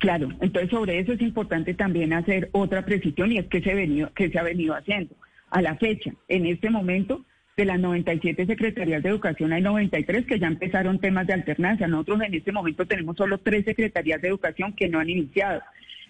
Claro, 0.02 0.30
entonces 0.42 0.72
sobre 0.72 0.98
eso 0.98 1.14
es 1.14 1.22
importante 1.22 1.76
también 1.76 2.12
hacer 2.12 2.50
otra 2.54 2.84
precisión 2.84 3.32
y 3.32 3.38
es 3.38 3.46
que 3.46 3.62
se, 3.62 3.76
venido, 3.76 4.12
que 4.16 4.32
se 4.32 4.40
ha 4.40 4.44
venido 4.44 4.74
haciendo. 4.74 5.16
A 5.52 5.62
la 5.62 5.76
fecha, 5.76 6.12
en 6.28 6.48
este 6.48 6.72
momento, 6.72 7.24
de 7.56 7.66
las 7.66 7.80
97 7.80 8.48
secretarías 8.48 9.04
de 9.04 9.10
educación 9.10 9.54
hay 9.54 9.62
93 9.62 10.26
que 10.26 10.40
ya 10.40 10.48
empezaron 10.48 10.98
temas 10.98 11.28
de 11.28 11.34
alternancia. 11.34 11.88
Nosotros 11.88 12.20
en 12.24 12.34
este 12.34 12.52
momento 12.52 12.88
tenemos 12.88 13.16
solo 13.16 13.38
tres 13.38 13.64
secretarías 13.64 14.20
de 14.24 14.30
educación 14.30 14.74
que 14.74 14.90
no 14.90 14.98
han 14.98 15.12
iniciado. 15.12 15.62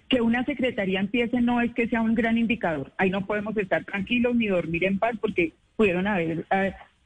Que 0.08 0.22
una 0.22 0.46
secretaría 0.46 1.02
empiece 1.02 1.42
no 1.42 1.60
es 1.60 1.74
que 1.74 1.90
sea 1.90 2.00
un 2.00 2.16
gran 2.16 2.38
indicador. 2.38 2.94
Ahí 2.98 3.10
no 3.10 3.26
podemos 3.26 3.58
estar 3.58 3.84
tranquilos 3.84 4.38
ni 4.38 4.48
dormir 4.48 4.86
en 4.86 5.00
paz 5.00 5.16
porque 5.20 5.52
pudieron 5.76 6.08
haber 6.08 6.46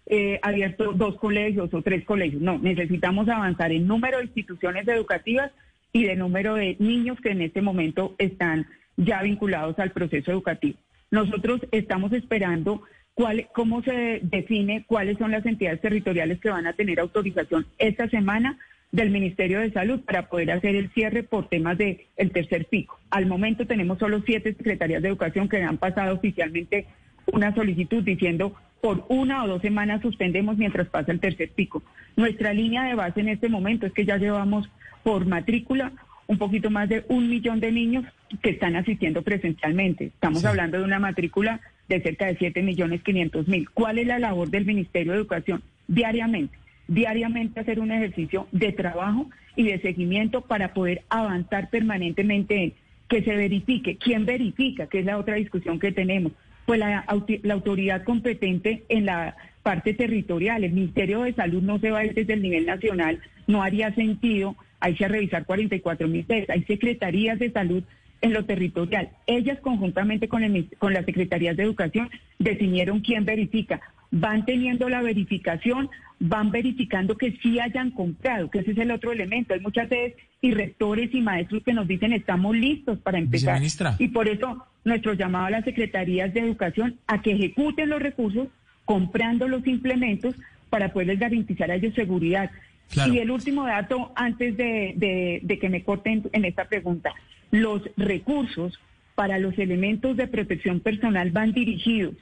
eh, 0.06 0.40
abierto 0.44 0.94
dos 0.94 1.16
colegios 1.16 1.74
o 1.74 1.82
tres 1.82 2.06
colegios. 2.06 2.44
No, 2.44 2.60
necesitamos 2.60 3.28
avanzar 3.28 3.72
en 3.72 3.88
número 3.88 4.20
de 4.20 4.26
instituciones 4.26 4.88
educativas 4.88 5.52
y 5.96 6.04
de 6.04 6.18
número 6.18 6.56
de 6.56 6.76
niños 6.80 7.18
que 7.22 7.30
en 7.30 7.42
este 7.42 7.62
momento 7.62 8.16
están 8.18 8.68
ya 8.98 9.22
vinculados 9.22 9.80
al 9.80 9.92
proceso 9.92 10.30
educativo. 10.30 10.78
Nosotros 11.10 11.62
estamos 11.72 12.12
esperando 12.12 12.84
cuál, 13.14 13.48
cómo 13.54 13.82
se 13.82 14.20
define 14.22 14.84
cuáles 14.86 15.18
son 15.18 15.32
las 15.32 15.46
entidades 15.46 15.80
territoriales 15.80 16.42
que 16.42 16.50
van 16.50 16.68
a 16.68 16.74
tener 16.74 17.00
autorización 17.00 17.66
esta 17.78 18.10
semana 18.10 18.60
del 18.92 19.10
Ministerio 19.10 19.62
de 19.62 19.72
Salud 19.72 20.02
para 20.02 20.28
poder 20.28 20.52
hacer 20.52 20.76
el 20.76 20.92
cierre 20.92 21.24
por 21.24 21.48
temas 21.48 21.78
del 21.78 22.02
el 22.18 22.32
tercer 22.32 22.66
pico. 22.66 23.00
Al 23.10 23.26
momento 23.26 23.66
tenemos 23.66 23.98
solo 23.98 24.22
siete 24.26 24.54
secretarías 24.54 25.02
de 25.02 25.08
educación 25.08 25.48
que 25.48 25.64
han 25.64 25.78
pasado 25.78 26.16
oficialmente 26.16 26.88
una 27.32 27.56
solicitud 27.56 28.04
diciendo 28.04 28.54
por 28.82 29.06
una 29.08 29.46
o 29.46 29.48
dos 29.48 29.62
semanas 29.62 30.02
suspendemos 30.02 30.58
mientras 30.58 30.90
pasa 30.90 31.14
el 31.14 31.22
tercer 31.22 31.52
pico. 31.52 31.84
Nuestra 32.18 32.52
línea 32.52 32.84
de 32.84 32.96
base 32.96 33.22
en 33.22 33.30
este 33.30 33.48
momento 33.48 33.86
es 33.86 33.94
que 33.94 34.06
ya 34.06 34.18
llevamos 34.18 34.70
por 35.06 35.28
matrícula 35.28 35.92
un 36.26 36.40
poquito 36.40 36.72
más 36.72 36.90
de 36.90 37.06
un 37.10 37.30
millón 37.30 37.60
de 37.60 37.72
niños 37.72 38.06
que 38.42 38.50
están 38.50 38.76
asistiendo 38.76 39.22
presencialmente. 39.22 40.06
Estamos 40.06 40.44
hablando 40.46 40.80
de 40.80 40.84
una 40.84 40.98
matrícula 40.98 41.62
de 41.88 42.02
cerca 42.02 42.26
de 42.26 42.38
7 42.38 42.64
millones 42.64 43.04
500 43.04 43.48
mil. 43.48 43.70
¿Cuál 43.70 44.00
es 44.00 44.08
la 44.08 44.18
labor 44.18 44.50
del 44.50 44.66
Ministerio 44.66 45.12
de 45.12 45.20
Educación? 45.20 45.62
Diariamente, 45.88 46.58
diariamente 46.88 47.60
hacer 47.60 47.80
un 47.80 47.92
ejercicio 47.92 48.48
de 48.52 48.72
trabajo 48.72 49.30
y 49.56 49.66
de 49.66 49.80
seguimiento 49.80 50.42
para 50.42 50.74
poder 50.74 51.04
avanzar 51.10 51.70
permanentemente 51.70 52.64
en 52.64 52.74
que 53.08 53.22
se 53.22 53.36
verifique. 53.36 53.98
¿Quién 53.98 54.26
verifica? 54.26 54.88
Que 54.88 55.02
es 55.02 55.06
la 55.06 55.20
otra 55.20 55.36
discusión 55.36 55.80
que 55.80 55.92
tenemos. 55.92 56.32
Pues 56.66 56.80
la, 56.80 57.06
la 57.44 57.54
autoridad 57.54 58.04
competente 58.04 58.86
en 58.90 59.06
la 59.06 59.36
parte 59.62 59.94
territorial. 59.94 60.64
El 60.64 60.72
Ministerio 60.74 61.22
de 61.22 61.34
Salud 61.34 61.62
no 61.62 61.78
se 61.78 61.92
va 61.92 62.00
a 62.00 62.06
ir 62.06 62.16
desde 62.16 62.34
el 62.34 62.42
nivel 62.42 62.66
nacional, 62.66 63.20
no 63.46 63.62
haría 63.62 63.94
sentido 63.94 64.56
hay 64.86 64.94
que 64.94 65.08
revisar 65.08 65.46
44 65.46 66.08
mil 66.08 66.24
veces. 66.26 66.50
Hay 66.52 66.64
secretarías 66.64 67.40
de 67.40 67.52
salud 67.52 67.84
en 68.22 68.34
lo 68.34 68.46
territorial. 68.46 69.10
Ellas 69.26 69.60
conjuntamente 69.60 70.28
con, 70.28 70.44
con 70.78 70.94
las 70.94 71.06
secretarías 71.06 71.58
de 71.58 71.64
educación 71.64 72.12
definieron 72.38 73.00
quién 73.00 73.26
verifica. 73.26 73.82
Van 74.12 74.46
teniendo 74.46 74.88
la 74.88 75.02
verificación, 75.02 75.90
van 76.20 76.52
verificando 76.52 77.18
que 77.18 77.32
sí 77.42 77.60
hayan 77.60 77.90
comprado, 77.90 78.52
que 78.52 78.60
ese 78.60 78.72
es 78.72 78.78
el 78.78 78.92
otro 78.92 79.12
elemento. 79.12 79.56
Hay 79.56 79.60
muchas 79.60 79.90
veces 79.90 80.14
y 80.40 80.52
rectores 80.52 81.10
y 81.16 81.22
maestros 81.22 81.64
que 81.64 81.74
nos 81.74 81.88
dicen 81.88 82.14
estamos 82.14 82.56
listos 82.56 83.00
para 83.00 83.18
empezar. 83.18 83.60
Y 83.98 84.10
por 84.10 84.28
eso 84.28 84.68
nuestro 84.84 85.14
llamado 85.14 85.48
a 85.48 85.50
las 85.50 85.66
secretarías 85.66 86.32
de 86.32 86.42
educación 86.42 87.00
a 87.08 87.24
que 87.24 87.32
ejecuten 87.32 87.90
los 87.90 88.00
recursos 88.00 88.50
comprando 88.86 89.48
los 89.48 89.66
implementos 89.66 90.36
para 90.70 90.94
poderles 90.94 91.18
garantizar 91.18 91.72
a 91.72 91.76
ellos 91.76 91.96
seguridad. 91.96 92.52
Y 92.94 93.20
el 93.20 93.32
último 93.32 93.66
dato, 93.66 94.12
antes 94.16 94.56
de, 94.58 95.58
que 95.60 95.70
me 95.70 95.84
corten 95.84 96.24
en 96.32 96.46
esta 96.46 96.66
pregunta, 96.66 97.14
los 97.52 97.82
recursos 97.98 98.80
para 99.16 99.40
los 99.40 99.58
elementos 99.58 100.18
de 100.18 100.28
protección 100.28 100.80
personal 100.80 101.32
van 101.32 101.54
dirigidos 101.54 102.16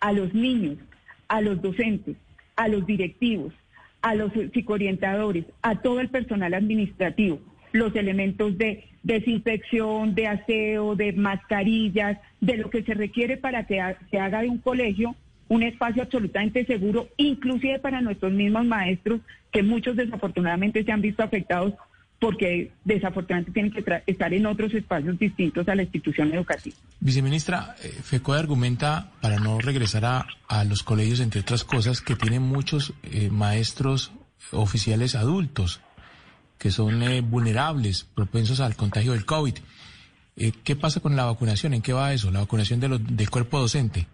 a 0.00 0.12
los 0.12 0.34
niños, 0.34 0.78
a 1.28 1.40
los 1.40 1.62
docentes, 1.62 2.16
a 2.56 2.68
los 2.68 2.86
directivos, 2.86 3.52
a 4.02 4.14
los 4.14 4.32
psicoorientadores, 4.32 5.44
a 5.62 5.80
todo 5.80 6.00
el 6.00 6.08
personal 6.08 6.54
administrativo, 6.54 7.40
los 7.72 7.94
elementos 7.94 8.56
de 8.58 8.84
desinfección, 9.02 10.14
de 10.14 10.26
aseo, 10.26 10.96
de 10.96 11.12
mascarillas, 11.12 12.18
de 12.40 12.56
lo 12.56 12.70
que 12.70 12.82
se 12.82 12.94
requiere 12.94 13.36
para 13.36 13.66
que 13.66 13.80
se 14.10 14.18
haga 14.18 14.42
de 14.42 14.48
un 14.48 14.58
colegio 14.58 15.14
un 15.50 15.64
espacio 15.64 16.04
absolutamente 16.04 16.64
seguro, 16.64 17.08
inclusive 17.16 17.80
para 17.80 18.00
nuestros 18.00 18.32
mismos 18.32 18.64
maestros, 18.66 19.20
que 19.50 19.64
muchos 19.64 19.96
desafortunadamente 19.96 20.84
se 20.84 20.92
han 20.92 21.00
visto 21.00 21.24
afectados 21.24 21.74
porque 22.20 22.70
desafortunadamente 22.84 23.50
tienen 23.50 23.72
que 23.72 24.02
estar 24.06 24.32
en 24.32 24.46
otros 24.46 24.72
espacios 24.74 25.18
distintos 25.18 25.68
a 25.68 25.74
la 25.74 25.82
institución 25.82 26.32
educativa. 26.32 26.76
Viceministra, 27.00 27.74
eh, 27.82 27.88
FECODE 27.88 28.38
argumenta, 28.38 29.10
para 29.20 29.38
no 29.40 29.58
regresar 29.58 30.04
a, 30.04 30.64
los 30.64 30.84
colegios, 30.84 31.18
entre 31.18 31.40
otras 31.40 31.64
cosas, 31.64 32.00
que 32.00 32.14
tienen 32.14 32.42
muchos 32.42 32.92
eh, 33.02 33.28
maestros 33.30 34.12
oficiales 34.52 35.16
adultos 35.16 35.80
que 36.58 36.70
son 36.70 37.02
eh, 37.02 37.22
vulnerables, 37.22 38.06
propensos 38.14 38.60
al 38.60 38.76
contagio 38.76 39.12
del 39.12 39.24
COVID. 39.24 39.54
¿Qué 40.62 40.76
pasa 40.76 41.00
con 41.00 41.16
la 41.16 41.24
vacunación? 41.24 41.74
¿En 41.74 41.82
qué 41.82 41.92
va 41.92 42.14
eso? 42.14 42.30
La 42.30 42.40
vacunación 42.40 42.80
de 42.80 42.98
del 42.98 43.30
cuerpo 43.30 43.58
docente. 43.58 44.06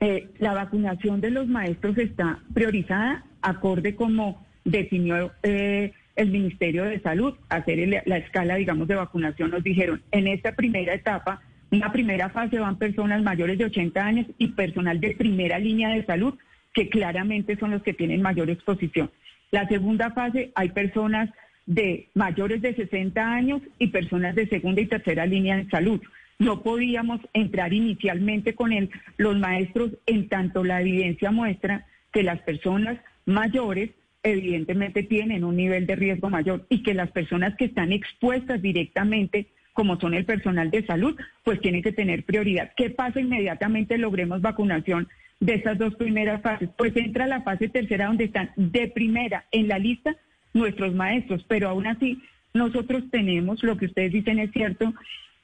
Eh, 0.00 0.28
la 0.38 0.54
vacunación 0.54 1.20
de 1.20 1.30
los 1.30 1.48
maestros 1.48 1.98
está 1.98 2.38
priorizada 2.54 3.24
acorde 3.42 3.96
como 3.96 4.46
definió 4.64 5.32
eh, 5.42 5.92
el 6.14 6.30
Ministerio 6.30 6.84
de 6.84 7.00
Salud, 7.00 7.34
hacer 7.48 8.02
la 8.06 8.16
escala, 8.18 8.56
digamos, 8.56 8.88
de 8.88 8.96
vacunación. 8.96 9.50
Nos 9.50 9.62
dijeron, 9.62 10.02
en 10.10 10.26
esta 10.26 10.52
primera 10.52 10.94
etapa, 10.94 11.40
una 11.70 11.92
primera 11.92 12.28
fase 12.30 12.58
van 12.58 12.78
personas 12.78 13.22
mayores 13.22 13.58
de 13.58 13.66
80 13.66 14.04
años 14.04 14.26
y 14.36 14.48
personal 14.48 15.00
de 15.00 15.14
primera 15.14 15.58
línea 15.58 15.90
de 15.90 16.04
salud, 16.04 16.34
que 16.74 16.88
claramente 16.88 17.56
son 17.56 17.70
los 17.72 17.82
que 17.82 17.94
tienen 17.94 18.22
mayor 18.22 18.50
exposición. 18.50 19.10
La 19.50 19.66
segunda 19.68 20.10
fase, 20.10 20.52
hay 20.54 20.70
personas 20.70 21.30
de 21.66 22.08
mayores 22.14 22.62
de 22.62 22.74
60 22.74 23.32
años 23.32 23.62
y 23.78 23.88
personas 23.88 24.34
de 24.34 24.46
segunda 24.48 24.80
y 24.80 24.86
tercera 24.86 25.26
línea 25.26 25.56
de 25.56 25.68
salud 25.68 26.00
no 26.38 26.62
podíamos 26.62 27.20
entrar 27.32 27.72
inicialmente 27.72 28.54
con 28.54 28.72
él, 28.72 28.90
los 29.16 29.38
maestros, 29.38 29.90
en 30.06 30.28
tanto 30.28 30.64
la 30.64 30.80
evidencia 30.80 31.30
muestra 31.30 31.86
que 32.12 32.22
las 32.22 32.40
personas 32.42 32.98
mayores 33.26 33.90
evidentemente 34.22 35.02
tienen 35.02 35.44
un 35.44 35.56
nivel 35.56 35.86
de 35.86 35.96
riesgo 35.96 36.30
mayor 36.30 36.66
y 36.68 36.82
que 36.82 36.94
las 36.94 37.10
personas 37.10 37.56
que 37.56 37.66
están 37.66 37.92
expuestas 37.92 38.60
directamente, 38.62 39.48
como 39.72 39.98
son 39.98 40.14
el 40.14 40.24
personal 40.24 40.70
de 40.70 40.86
salud, 40.86 41.16
pues 41.44 41.60
tienen 41.60 41.82
que 41.82 41.92
tener 41.92 42.24
prioridad. 42.24 42.72
¿Qué 42.76 42.90
pasa 42.90 43.20
inmediatamente 43.20 43.98
logremos 43.98 44.40
vacunación 44.40 45.08
de 45.40 45.54
esas 45.54 45.78
dos 45.78 45.94
primeras 45.96 46.42
fases? 46.42 46.68
Pues 46.76 46.96
entra 46.96 47.26
la 47.26 47.42
fase 47.42 47.68
tercera 47.68 48.06
donde 48.06 48.24
están 48.24 48.50
de 48.56 48.88
primera 48.88 49.44
en 49.52 49.68
la 49.68 49.78
lista 49.78 50.16
nuestros 50.52 50.94
maestros, 50.94 51.44
pero 51.48 51.68
aún 51.68 51.86
así 51.86 52.20
nosotros 52.54 53.04
tenemos, 53.10 53.62
lo 53.62 53.76
que 53.76 53.86
ustedes 53.86 54.12
dicen 54.12 54.38
es 54.38 54.50
cierto, 54.52 54.92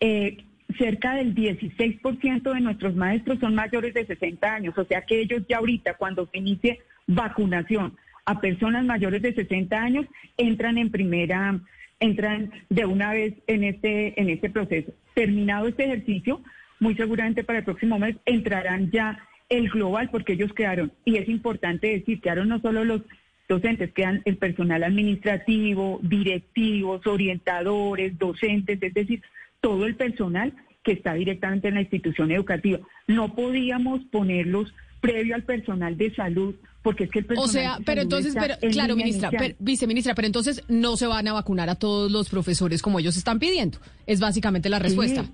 eh, 0.00 0.38
cerca 0.78 1.14
del 1.14 1.34
16% 1.34 2.52
de 2.52 2.60
nuestros 2.60 2.94
maestros 2.94 3.38
son 3.38 3.54
mayores 3.54 3.94
de 3.94 4.06
60 4.06 4.54
años, 4.54 4.76
o 4.76 4.84
sea 4.84 5.02
que 5.02 5.20
ellos 5.20 5.42
ya 5.48 5.58
ahorita 5.58 5.94
cuando 5.94 6.26
se 6.26 6.38
inicie 6.38 6.80
vacunación 7.06 7.96
a 8.24 8.40
personas 8.40 8.84
mayores 8.84 9.22
de 9.22 9.34
60 9.34 9.76
años 9.76 10.06
entran 10.36 10.78
en 10.78 10.90
primera 10.90 11.60
entran 12.00 12.50
de 12.70 12.86
una 12.86 13.12
vez 13.12 13.34
en 13.46 13.64
este 13.64 14.20
en 14.20 14.28
este 14.28 14.50
proceso. 14.50 14.92
Terminado 15.14 15.68
este 15.68 15.84
ejercicio, 15.84 16.42
muy 16.80 16.94
seguramente 16.96 17.44
para 17.44 17.60
el 17.60 17.64
próximo 17.64 17.98
mes 17.98 18.16
entrarán 18.26 18.90
ya 18.90 19.18
el 19.48 19.68
global 19.68 20.08
porque 20.10 20.32
ellos 20.32 20.52
quedaron 20.52 20.92
y 21.04 21.16
es 21.16 21.28
importante 21.28 21.88
decir, 21.88 22.20
quedaron 22.20 22.48
no 22.48 22.60
solo 22.60 22.84
los 22.84 23.02
docentes, 23.48 23.92
quedan 23.92 24.22
el 24.24 24.38
personal 24.38 24.82
administrativo, 24.84 26.00
directivos, 26.02 27.06
orientadores, 27.06 28.18
docentes, 28.18 28.82
es 28.82 28.94
decir, 28.94 29.22
todo 29.64 29.86
el 29.86 29.96
personal 29.96 30.52
que 30.82 30.92
está 30.92 31.14
directamente 31.14 31.68
en 31.68 31.74
la 31.76 31.80
institución 31.80 32.30
educativa. 32.30 32.80
No 33.08 33.34
podíamos 33.34 34.04
ponerlos 34.12 34.74
previo 35.00 35.34
al 35.34 35.44
personal 35.44 35.96
de 35.96 36.14
salud, 36.14 36.54
porque 36.82 37.04
es 37.04 37.10
que 37.10 37.20
el 37.20 37.24
personal 37.24 37.48
O 37.48 37.50
sea, 37.50 37.78
de 37.78 37.84
pero 37.84 38.02
entonces, 38.02 38.34
está 38.34 38.42
pero, 38.42 38.54
en 38.60 38.72
claro, 38.72 38.94
ministra, 38.94 39.30
viceministra, 39.58 40.14
pero 40.14 40.26
entonces 40.26 40.62
no 40.68 40.98
se 40.98 41.06
van 41.06 41.26
a 41.28 41.32
vacunar 41.32 41.70
a 41.70 41.76
todos 41.76 42.12
los 42.12 42.28
profesores 42.28 42.82
como 42.82 42.98
ellos 42.98 43.16
están 43.16 43.38
pidiendo. 43.38 43.78
Es 44.06 44.20
básicamente 44.20 44.68
la 44.68 44.80
respuesta. 44.80 45.24
Sí. 45.24 45.32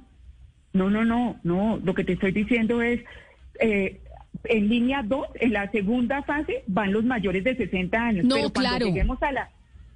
No, 0.74 0.90
no, 0.90 1.04
no, 1.04 1.40
no. 1.42 1.80
Lo 1.82 1.92
que 1.92 2.04
te 2.04 2.12
estoy 2.12 2.30
diciendo 2.30 2.82
es, 2.82 3.00
eh, 3.58 4.00
en 4.44 4.68
línea 4.68 5.02
2, 5.02 5.26
en 5.40 5.52
la 5.52 5.68
segunda 5.72 6.22
fase, 6.22 6.62
van 6.68 6.92
los 6.92 7.02
mayores 7.02 7.42
de 7.42 7.56
60 7.56 7.98
años. 8.00 8.24
No, 8.24 8.36
pero 8.36 8.50
cuando 8.50 8.70
claro. 8.70 8.86
lleguemos 8.86 9.20
a 9.24 9.32
la, 9.32 9.50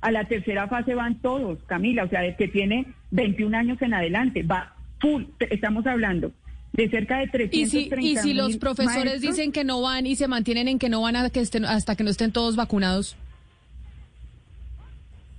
a 0.04 0.10
la 0.10 0.24
tercera 0.26 0.68
fase 0.68 0.94
van 0.94 1.14
todos, 1.22 1.58
Camila. 1.64 2.04
O 2.04 2.08
sea, 2.08 2.26
el 2.26 2.36
que 2.36 2.46
tiene 2.46 2.84
21 3.10 3.56
años 3.56 3.80
en 3.80 3.94
adelante, 3.94 4.42
va 4.42 4.74
full. 5.00 5.24
Estamos 5.50 5.86
hablando 5.86 6.30
de 6.74 6.90
cerca 6.90 7.20
de 7.20 7.48
Y 7.50 7.64
si, 7.64 7.88
330 7.88 8.00
y 8.02 8.16
si 8.16 8.34
los 8.34 8.58
profesores 8.58 9.04
maestros, 9.04 9.22
dicen 9.22 9.50
que 9.50 9.64
no 9.64 9.80
van 9.80 10.06
y 10.06 10.14
se 10.14 10.28
mantienen 10.28 10.68
en 10.68 10.78
que 10.78 10.90
no 10.90 11.00
van 11.00 11.16
a 11.16 11.30
que 11.30 11.40
estén, 11.40 11.64
hasta 11.64 11.96
que 11.96 12.04
no 12.04 12.10
estén 12.10 12.32
todos 12.32 12.54
vacunados. 12.54 13.16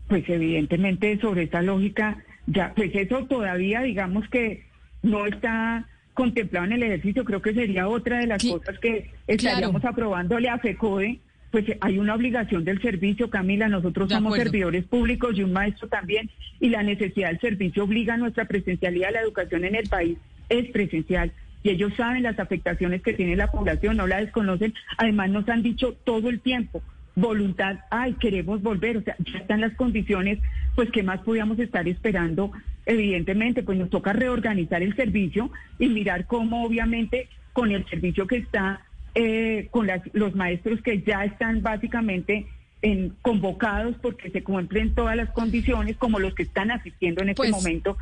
Pues 0.07 0.27
evidentemente 0.27 1.19
sobre 1.19 1.43
esa 1.43 1.62
lógica, 1.62 2.17
ya, 2.48 2.74
pues 2.75 2.89
eso 2.95 3.24
todavía 3.25 3.81
digamos 3.81 4.27
que 4.29 4.65
no 5.03 5.27
está 5.27 5.88
contemplado 6.15 6.65
en 6.65 6.74
el 6.74 6.84
ejercicio. 6.84 7.24
Creo 7.24 7.39
que 7.43 7.53
sería 7.53 7.88
otra 7.88 8.17
de 8.17 8.25
las 8.25 8.43
cosas 8.43 8.79
que 8.79 9.12
estaríamos 9.27 9.81
claro. 9.81 9.93
aprobándole 9.93 10.50
a 10.50 10.57
FECODE. 10.57 11.19
Pues 11.55 11.67
hay 11.79 12.00
una 12.00 12.15
obligación 12.15 12.65
del 12.65 12.81
servicio, 12.81 13.29
Camila. 13.29 13.69
Nosotros 13.69 14.09
De 14.09 14.15
somos 14.15 14.33
acuerdo. 14.33 14.51
servidores 14.51 14.83
públicos 14.83 15.38
y 15.38 15.43
un 15.43 15.53
maestro 15.53 15.88
también. 15.88 16.29
Y 16.59 16.67
la 16.67 16.83
necesidad 16.83 17.29
del 17.29 17.39
servicio 17.39 17.85
obliga 17.85 18.15
a 18.15 18.17
nuestra 18.17 18.43
presencialidad. 18.43 19.13
La 19.13 19.21
educación 19.21 19.63
en 19.63 19.75
el 19.75 19.88
país 19.88 20.17
es 20.50 20.69
presencial. 20.71 21.31
Y 21.63 21.69
ellos 21.69 21.93
saben 21.95 22.24
las 22.24 22.39
afectaciones 22.39 23.01
que 23.01 23.13
tiene 23.13 23.38
la 23.38 23.51
población, 23.51 23.95
no 23.95 24.05
la 24.05 24.19
desconocen. 24.19 24.74
Además, 24.97 25.29
nos 25.29 25.47
han 25.47 25.63
dicho 25.63 25.93
todo 26.03 26.27
el 26.29 26.41
tiempo, 26.41 26.83
voluntad, 27.15 27.79
ay, 27.89 28.15
queremos 28.19 28.62
volver, 28.62 28.97
o 28.97 29.01
sea, 29.03 29.15
ya 29.19 29.39
están 29.39 29.62
las 29.62 29.75
condiciones, 29.75 30.39
pues, 30.75 30.91
¿qué 30.91 31.03
más 31.03 31.21
podíamos 31.21 31.57
estar 31.59 31.88
esperando? 31.88 32.51
Evidentemente, 32.85 33.63
pues 33.63 33.77
nos 33.77 33.89
toca 33.89 34.12
reorganizar 34.12 34.83
el 34.83 34.93
servicio 34.97 35.50
y 35.79 35.88
mirar 35.88 36.27
cómo, 36.27 36.65
obviamente, 36.65 37.29
con 37.53 37.71
el 37.71 37.85
servicio 37.88 38.27
que 38.27 38.39
está, 38.39 38.81
eh, 39.15 39.67
con 39.72 39.88
las- 39.88 40.01
los 40.13 40.36
maestros 40.36 40.81
que 40.81 41.01
ya 41.01 41.24
están 41.25 41.62
básicamente 41.62 42.45
en, 42.81 43.13
convocados 43.22 43.95
porque 44.01 44.29
se 44.29 44.43
cumplen 44.43 44.93
todas 44.93 45.15
las 45.15 45.29
condiciones, 45.31 45.98
como 45.98 46.19
los 46.19 46.36
que 46.36 46.43
están 46.43 46.69
asistiendo 46.72 47.22
en 47.24 47.29
este 47.29 47.38
Pues- 47.38 47.51
momento. 47.51 47.98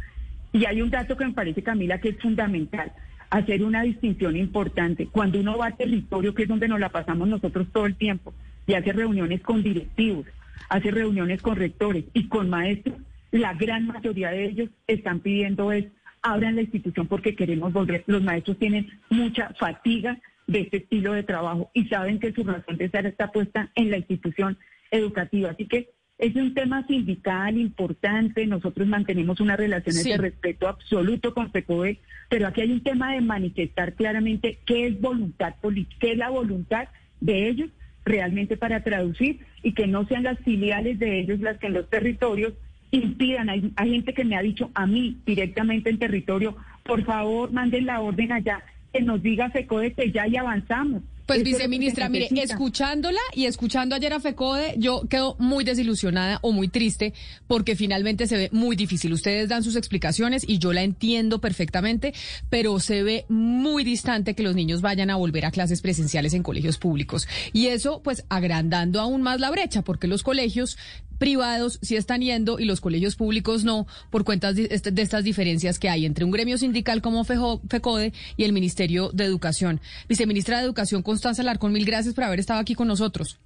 Y 0.51 0.65
hay 0.65 0.81
un 0.81 0.89
dato 0.89 1.15
que 1.15 1.25
me 1.25 1.33
parece, 1.33 1.63
Camila, 1.63 1.99
que 1.99 2.09
es 2.09 2.19
fundamental 2.19 2.91
hacer 3.29 3.63
una 3.63 3.81
distinción 3.83 4.35
importante. 4.35 5.07
Cuando 5.07 5.39
uno 5.39 5.57
va 5.57 5.67
a 5.67 5.71
territorio, 5.75 6.33
que 6.35 6.43
es 6.43 6.49
donde 6.49 6.67
nos 6.67 6.79
la 6.79 6.89
pasamos 6.89 7.27
nosotros 7.27 7.67
todo 7.71 7.85
el 7.85 7.95
tiempo, 7.95 8.33
y 8.67 8.73
hace 8.73 8.91
reuniones 8.93 9.41
con 9.41 9.63
directivos, 9.63 10.25
hace 10.69 10.91
reuniones 10.91 11.41
con 11.41 11.55
rectores 11.55 12.05
y 12.13 12.27
con 12.27 12.49
maestros, 12.49 12.95
la 13.31 13.53
gran 13.55 13.87
mayoría 13.87 14.29
de 14.31 14.45
ellos 14.45 14.69
están 14.87 15.19
pidiendo 15.19 15.71
es 15.71 15.85
abran 16.21 16.55
la 16.55 16.61
institución 16.61 17.07
porque 17.07 17.35
queremos 17.35 17.73
volver. 17.73 18.03
Los 18.07 18.21
maestros 18.21 18.57
tienen 18.59 18.87
mucha 19.09 19.49
fatiga 19.59 20.17
de 20.53 20.61
este 20.61 20.77
estilo 20.77 21.13
de 21.13 21.23
trabajo 21.23 21.71
y 21.73 21.85
saben 21.85 22.19
que 22.19 22.31
su 22.31 22.43
razón 22.43 22.77
de 22.77 22.85
estar 22.85 23.05
está 23.05 23.31
puesta 23.31 23.71
en 23.75 23.89
la 23.91 23.97
institución 23.97 24.57
educativa. 24.91 25.49
Así 25.49 25.65
que 25.65 25.89
es 26.19 26.35
un 26.35 26.53
tema 26.53 26.85
sindical 26.85 27.57
importante. 27.57 28.45
Nosotros 28.45 28.87
mantenemos 28.87 29.39
unas 29.39 29.57
relaciones 29.57 30.03
Sí. 30.03 30.11
de 30.11 30.17
respeto 30.17 30.67
absoluto 30.67 31.33
con 31.33 31.51
FECODE, 31.51 31.99
pero 32.29 32.47
aquí 32.47 32.61
hay 32.61 32.71
un 32.71 32.83
tema 32.83 33.13
de 33.13 33.21
manifestar 33.21 33.93
claramente 33.95 34.59
qué 34.65 34.85
es 34.87 35.01
voluntad 35.01 35.55
política, 35.59 35.97
qué 35.99 36.11
es 36.11 36.17
la 36.17 36.29
voluntad 36.29 36.87
de 37.19 37.49
ellos 37.49 37.69
realmente 38.05 38.55
para 38.55 38.83
traducir 38.83 39.39
y 39.63 39.73
que 39.73 39.87
no 39.87 40.05
sean 40.05 40.23
las 40.23 40.37
filiales 40.39 40.99
de 40.99 41.19
ellos 41.19 41.39
las 41.39 41.57
que 41.57 41.67
en 41.67 41.73
los 41.73 41.89
territorios 41.89 42.53
impidan. 42.91 43.49
Hay, 43.49 43.71
hay 43.75 43.91
gente 43.91 44.13
que 44.13 44.23
me 44.23 44.35
ha 44.35 44.41
dicho 44.43 44.69
a 44.75 44.85
mí 44.85 45.17
directamente 45.25 45.89
en 45.89 45.97
territorio, 45.97 46.55
por 46.83 47.03
favor 47.05 47.51
manden 47.51 47.87
la 47.87 48.01
orden 48.01 48.31
allá, 48.33 48.61
que 48.93 49.01
nos 49.01 49.21
diga 49.21 49.49
FECODE 49.49 49.93
que 49.93 50.11
ya 50.11 50.27
y 50.27 50.37
avanzamos. 50.37 51.01
Pues 51.25 51.39
Eso 51.39 51.45
viceministra, 51.45 52.09
mire, 52.09 52.27
escuchándola 52.33 53.19
y 53.33 53.45
escuchando 53.45 53.95
ayer 53.95 54.11
a 54.11 54.19
FECODE, 54.19 54.75
yo 54.77 55.03
quedo 55.09 55.37
muy 55.39 55.63
desilusionada 55.63 56.39
o 56.41 56.51
muy 56.51 56.67
triste 56.67 57.13
porque 57.47 57.77
finalmente 57.77 58.27
se 58.27 58.35
ve 58.35 58.49
muy 58.51 58.75
difícil. 58.75 59.13
Ustedes 59.13 59.47
dan 59.47 59.63
sus 59.63 59.77
explicaciones 59.77 60.43
y 60.45 60.59
yo 60.59 60.73
la 60.73 60.83
entiendo 60.83 61.39
perfectamente, 61.39 62.13
pero 62.49 62.77
se 62.81 63.03
ve 63.03 63.25
muy 63.29 63.85
distante 63.85 64.35
que 64.35 64.43
los 64.43 64.53
niños 64.53 64.81
vayan 64.81 65.09
a 65.09 65.15
volver 65.15 65.45
a 65.45 65.51
clases 65.51 65.81
presenciales 65.81 66.33
en 66.33 66.43
colegios 66.43 66.77
públicos. 66.77 67.25
Y 67.53 67.67
eso, 67.67 68.01
pues, 68.03 68.25
agrandando 68.27 68.99
aún 68.99 69.21
más 69.21 69.39
la 69.39 69.49
brecha, 69.49 69.81
porque 69.81 70.07
los 70.07 70.23
colegios 70.23 70.77
privados 71.17 71.79
sí 71.81 71.95
están 71.95 72.21
yendo 72.21 72.59
y 72.59 72.65
los 72.65 72.81
colegios 72.81 73.15
públicos 73.15 73.63
no, 73.63 73.87
por 74.09 74.23
cuentas 74.23 74.55
de, 74.55 74.67
este- 74.71 74.93
estas 75.01 75.23
diferencias 75.23 75.79
que 75.79 75.89
hay 75.89 76.05
entre 76.05 76.25
un 76.25 76.31
gremio 76.31 76.57
sindical 76.57 77.01
como 77.01 77.23
FECODE 77.23 78.13
y 78.37 78.43
el 78.43 78.53
Ministerio 78.53 79.09
de 79.13 79.25
Educación. 79.25 79.79
Viceministra 80.09 80.57
de 80.59 80.65
Educación, 80.65 81.01
Constanza 81.01 81.43
Larcón, 81.43 81.73
mil 81.73 81.85
gracias 81.85 82.13
por 82.13 82.23
haber 82.25 82.39
estado 82.39 82.59
aquí 82.59 82.75
con 82.75 82.87
nosotros. 82.87 83.39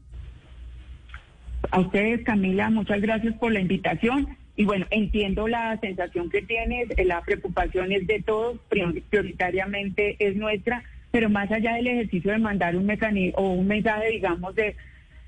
A 1.72 1.80
ustedes, 1.80 2.24
Camila, 2.24 2.70
muchas 2.70 3.02
gracias 3.02 3.34
por 3.36 3.52
la 3.52 3.60
invitación. 3.60 4.28
Y 4.56 4.66
bueno, 4.66 4.86
entiendo 4.90 5.48
la 5.48 5.78
sensación 5.80 6.30
que 6.30 6.42
tienes, 6.42 6.88
la 7.06 7.22
preocupación 7.22 7.92
es 7.92 8.08
de 8.08 8.22
todos, 8.24 8.58
prior- 8.70 9.02
prioritariamente 9.10 10.16
es 10.20 10.36
nuestra, 10.36 10.84
pero 11.12 11.30
más 11.30 11.52
allá 11.52 11.74
del 11.76 11.88
ejercicio 11.88 12.32
de 12.32 12.40
mandar 12.40 12.76
un 12.76 12.86
mecanismo 12.86 13.38
o 13.38 13.52
un 13.52 13.68
mensaje, 13.68 14.10
digamos, 14.12 14.56
de, 14.56 14.76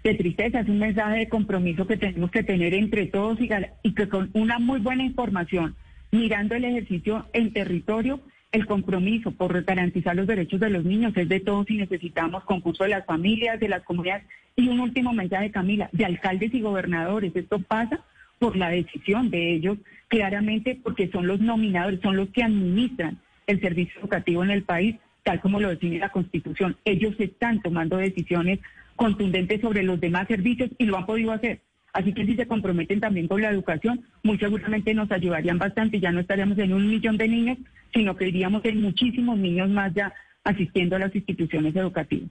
de 0.03 0.15
tristeza, 0.15 0.61
es 0.61 0.69
un 0.69 0.79
mensaje 0.79 1.19
de 1.19 1.29
compromiso 1.29 1.85
que 1.85 1.97
tenemos 1.97 2.31
que 2.31 2.43
tener 2.43 2.73
entre 2.73 3.07
todos 3.07 3.37
y, 3.41 3.93
que 3.93 4.09
con 4.09 4.29
una 4.33 4.59
muy 4.59 4.79
buena 4.79 5.03
información, 5.03 5.75
mirando 6.11 6.55
el 6.55 6.65
ejercicio 6.65 7.27
en 7.33 7.51
territorio, 7.51 8.21
el 8.51 8.65
compromiso 8.65 9.31
por 9.31 9.63
garantizar 9.63 10.15
los 10.15 10.25
derechos 10.25 10.59
de 10.59 10.69
los 10.69 10.83
niños 10.83 11.15
es 11.15 11.29
de 11.29 11.39
todos 11.39 11.69
y 11.69 11.77
necesitamos 11.77 12.43
concurso 12.45 12.83
de 12.83 12.91
las 12.91 13.05
familias, 13.05 13.59
de 13.59 13.69
las 13.69 13.83
comunidades. 13.83 14.25
Y 14.55 14.69
un 14.69 14.79
último 14.79 15.13
mensaje, 15.13 15.51
Camila, 15.51 15.89
de 15.91 16.05
alcaldes 16.05 16.53
y 16.53 16.61
gobernadores. 16.61 17.35
Esto 17.35 17.59
pasa 17.59 18.03
por 18.39 18.55
la 18.55 18.69
decisión 18.69 19.29
de 19.29 19.53
ellos, 19.53 19.77
claramente 20.07 20.79
porque 20.81 21.09
son 21.09 21.27
los 21.27 21.39
nominadores, 21.41 21.99
son 22.01 22.15
los 22.15 22.29
que 22.29 22.43
administran 22.43 23.19
el 23.45 23.59
servicio 23.61 23.99
educativo 23.99 24.43
en 24.43 24.51
el 24.51 24.63
país, 24.63 24.95
tal 25.23 25.41
como 25.41 25.59
lo 25.59 25.69
define 25.69 25.99
la 25.99 26.09
Constitución. 26.09 26.77
Ellos 26.85 27.15
están 27.19 27.61
tomando 27.61 27.97
decisiones 27.97 28.59
contundentes 28.99 29.61
sobre 29.61 29.81
los 29.81 29.99
demás 29.99 30.27
servicios 30.27 30.69
y 30.77 30.85
lo 30.85 30.97
han 30.97 31.05
podido 31.05 31.31
hacer. 31.31 31.61
Así 31.93 32.13
que 32.13 32.25
si 32.25 32.35
se 32.35 32.47
comprometen 32.47 32.99
también 32.99 33.29
con 33.29 33.41
la 33.41 33.49
educación, 33.49 34.01
muy 34.23 34.37
seguramente 34.37 34.93
nos 34.93 35.09
ayudarían 35.09 35.57
bastante. 35.57 36.01
Ya 36.01 36.11
no 36.11 36.19
estaríamos 36.19 36.57
en 36.59 36.73
un 36.73 36.85
millón 36.87 37.17
de 37.17 37.29
niños, 37.29 37.57
sino 37.93 38.15
que 38.17 38.27
iríamos 38.27 38.63
en 38.65 38.81
muchísimos 38.81 39.37
niños 39.39 39.69
más 39.69 39.93
ya 39.93 40.13
asistiendo 40.43 40.97
a 40.97 40.99
las 40.99 41.15
instituciones 41.15 41.73
educativas. 41.75 42.29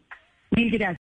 Mil 0.50 0.70
gracias. 0.70 0.96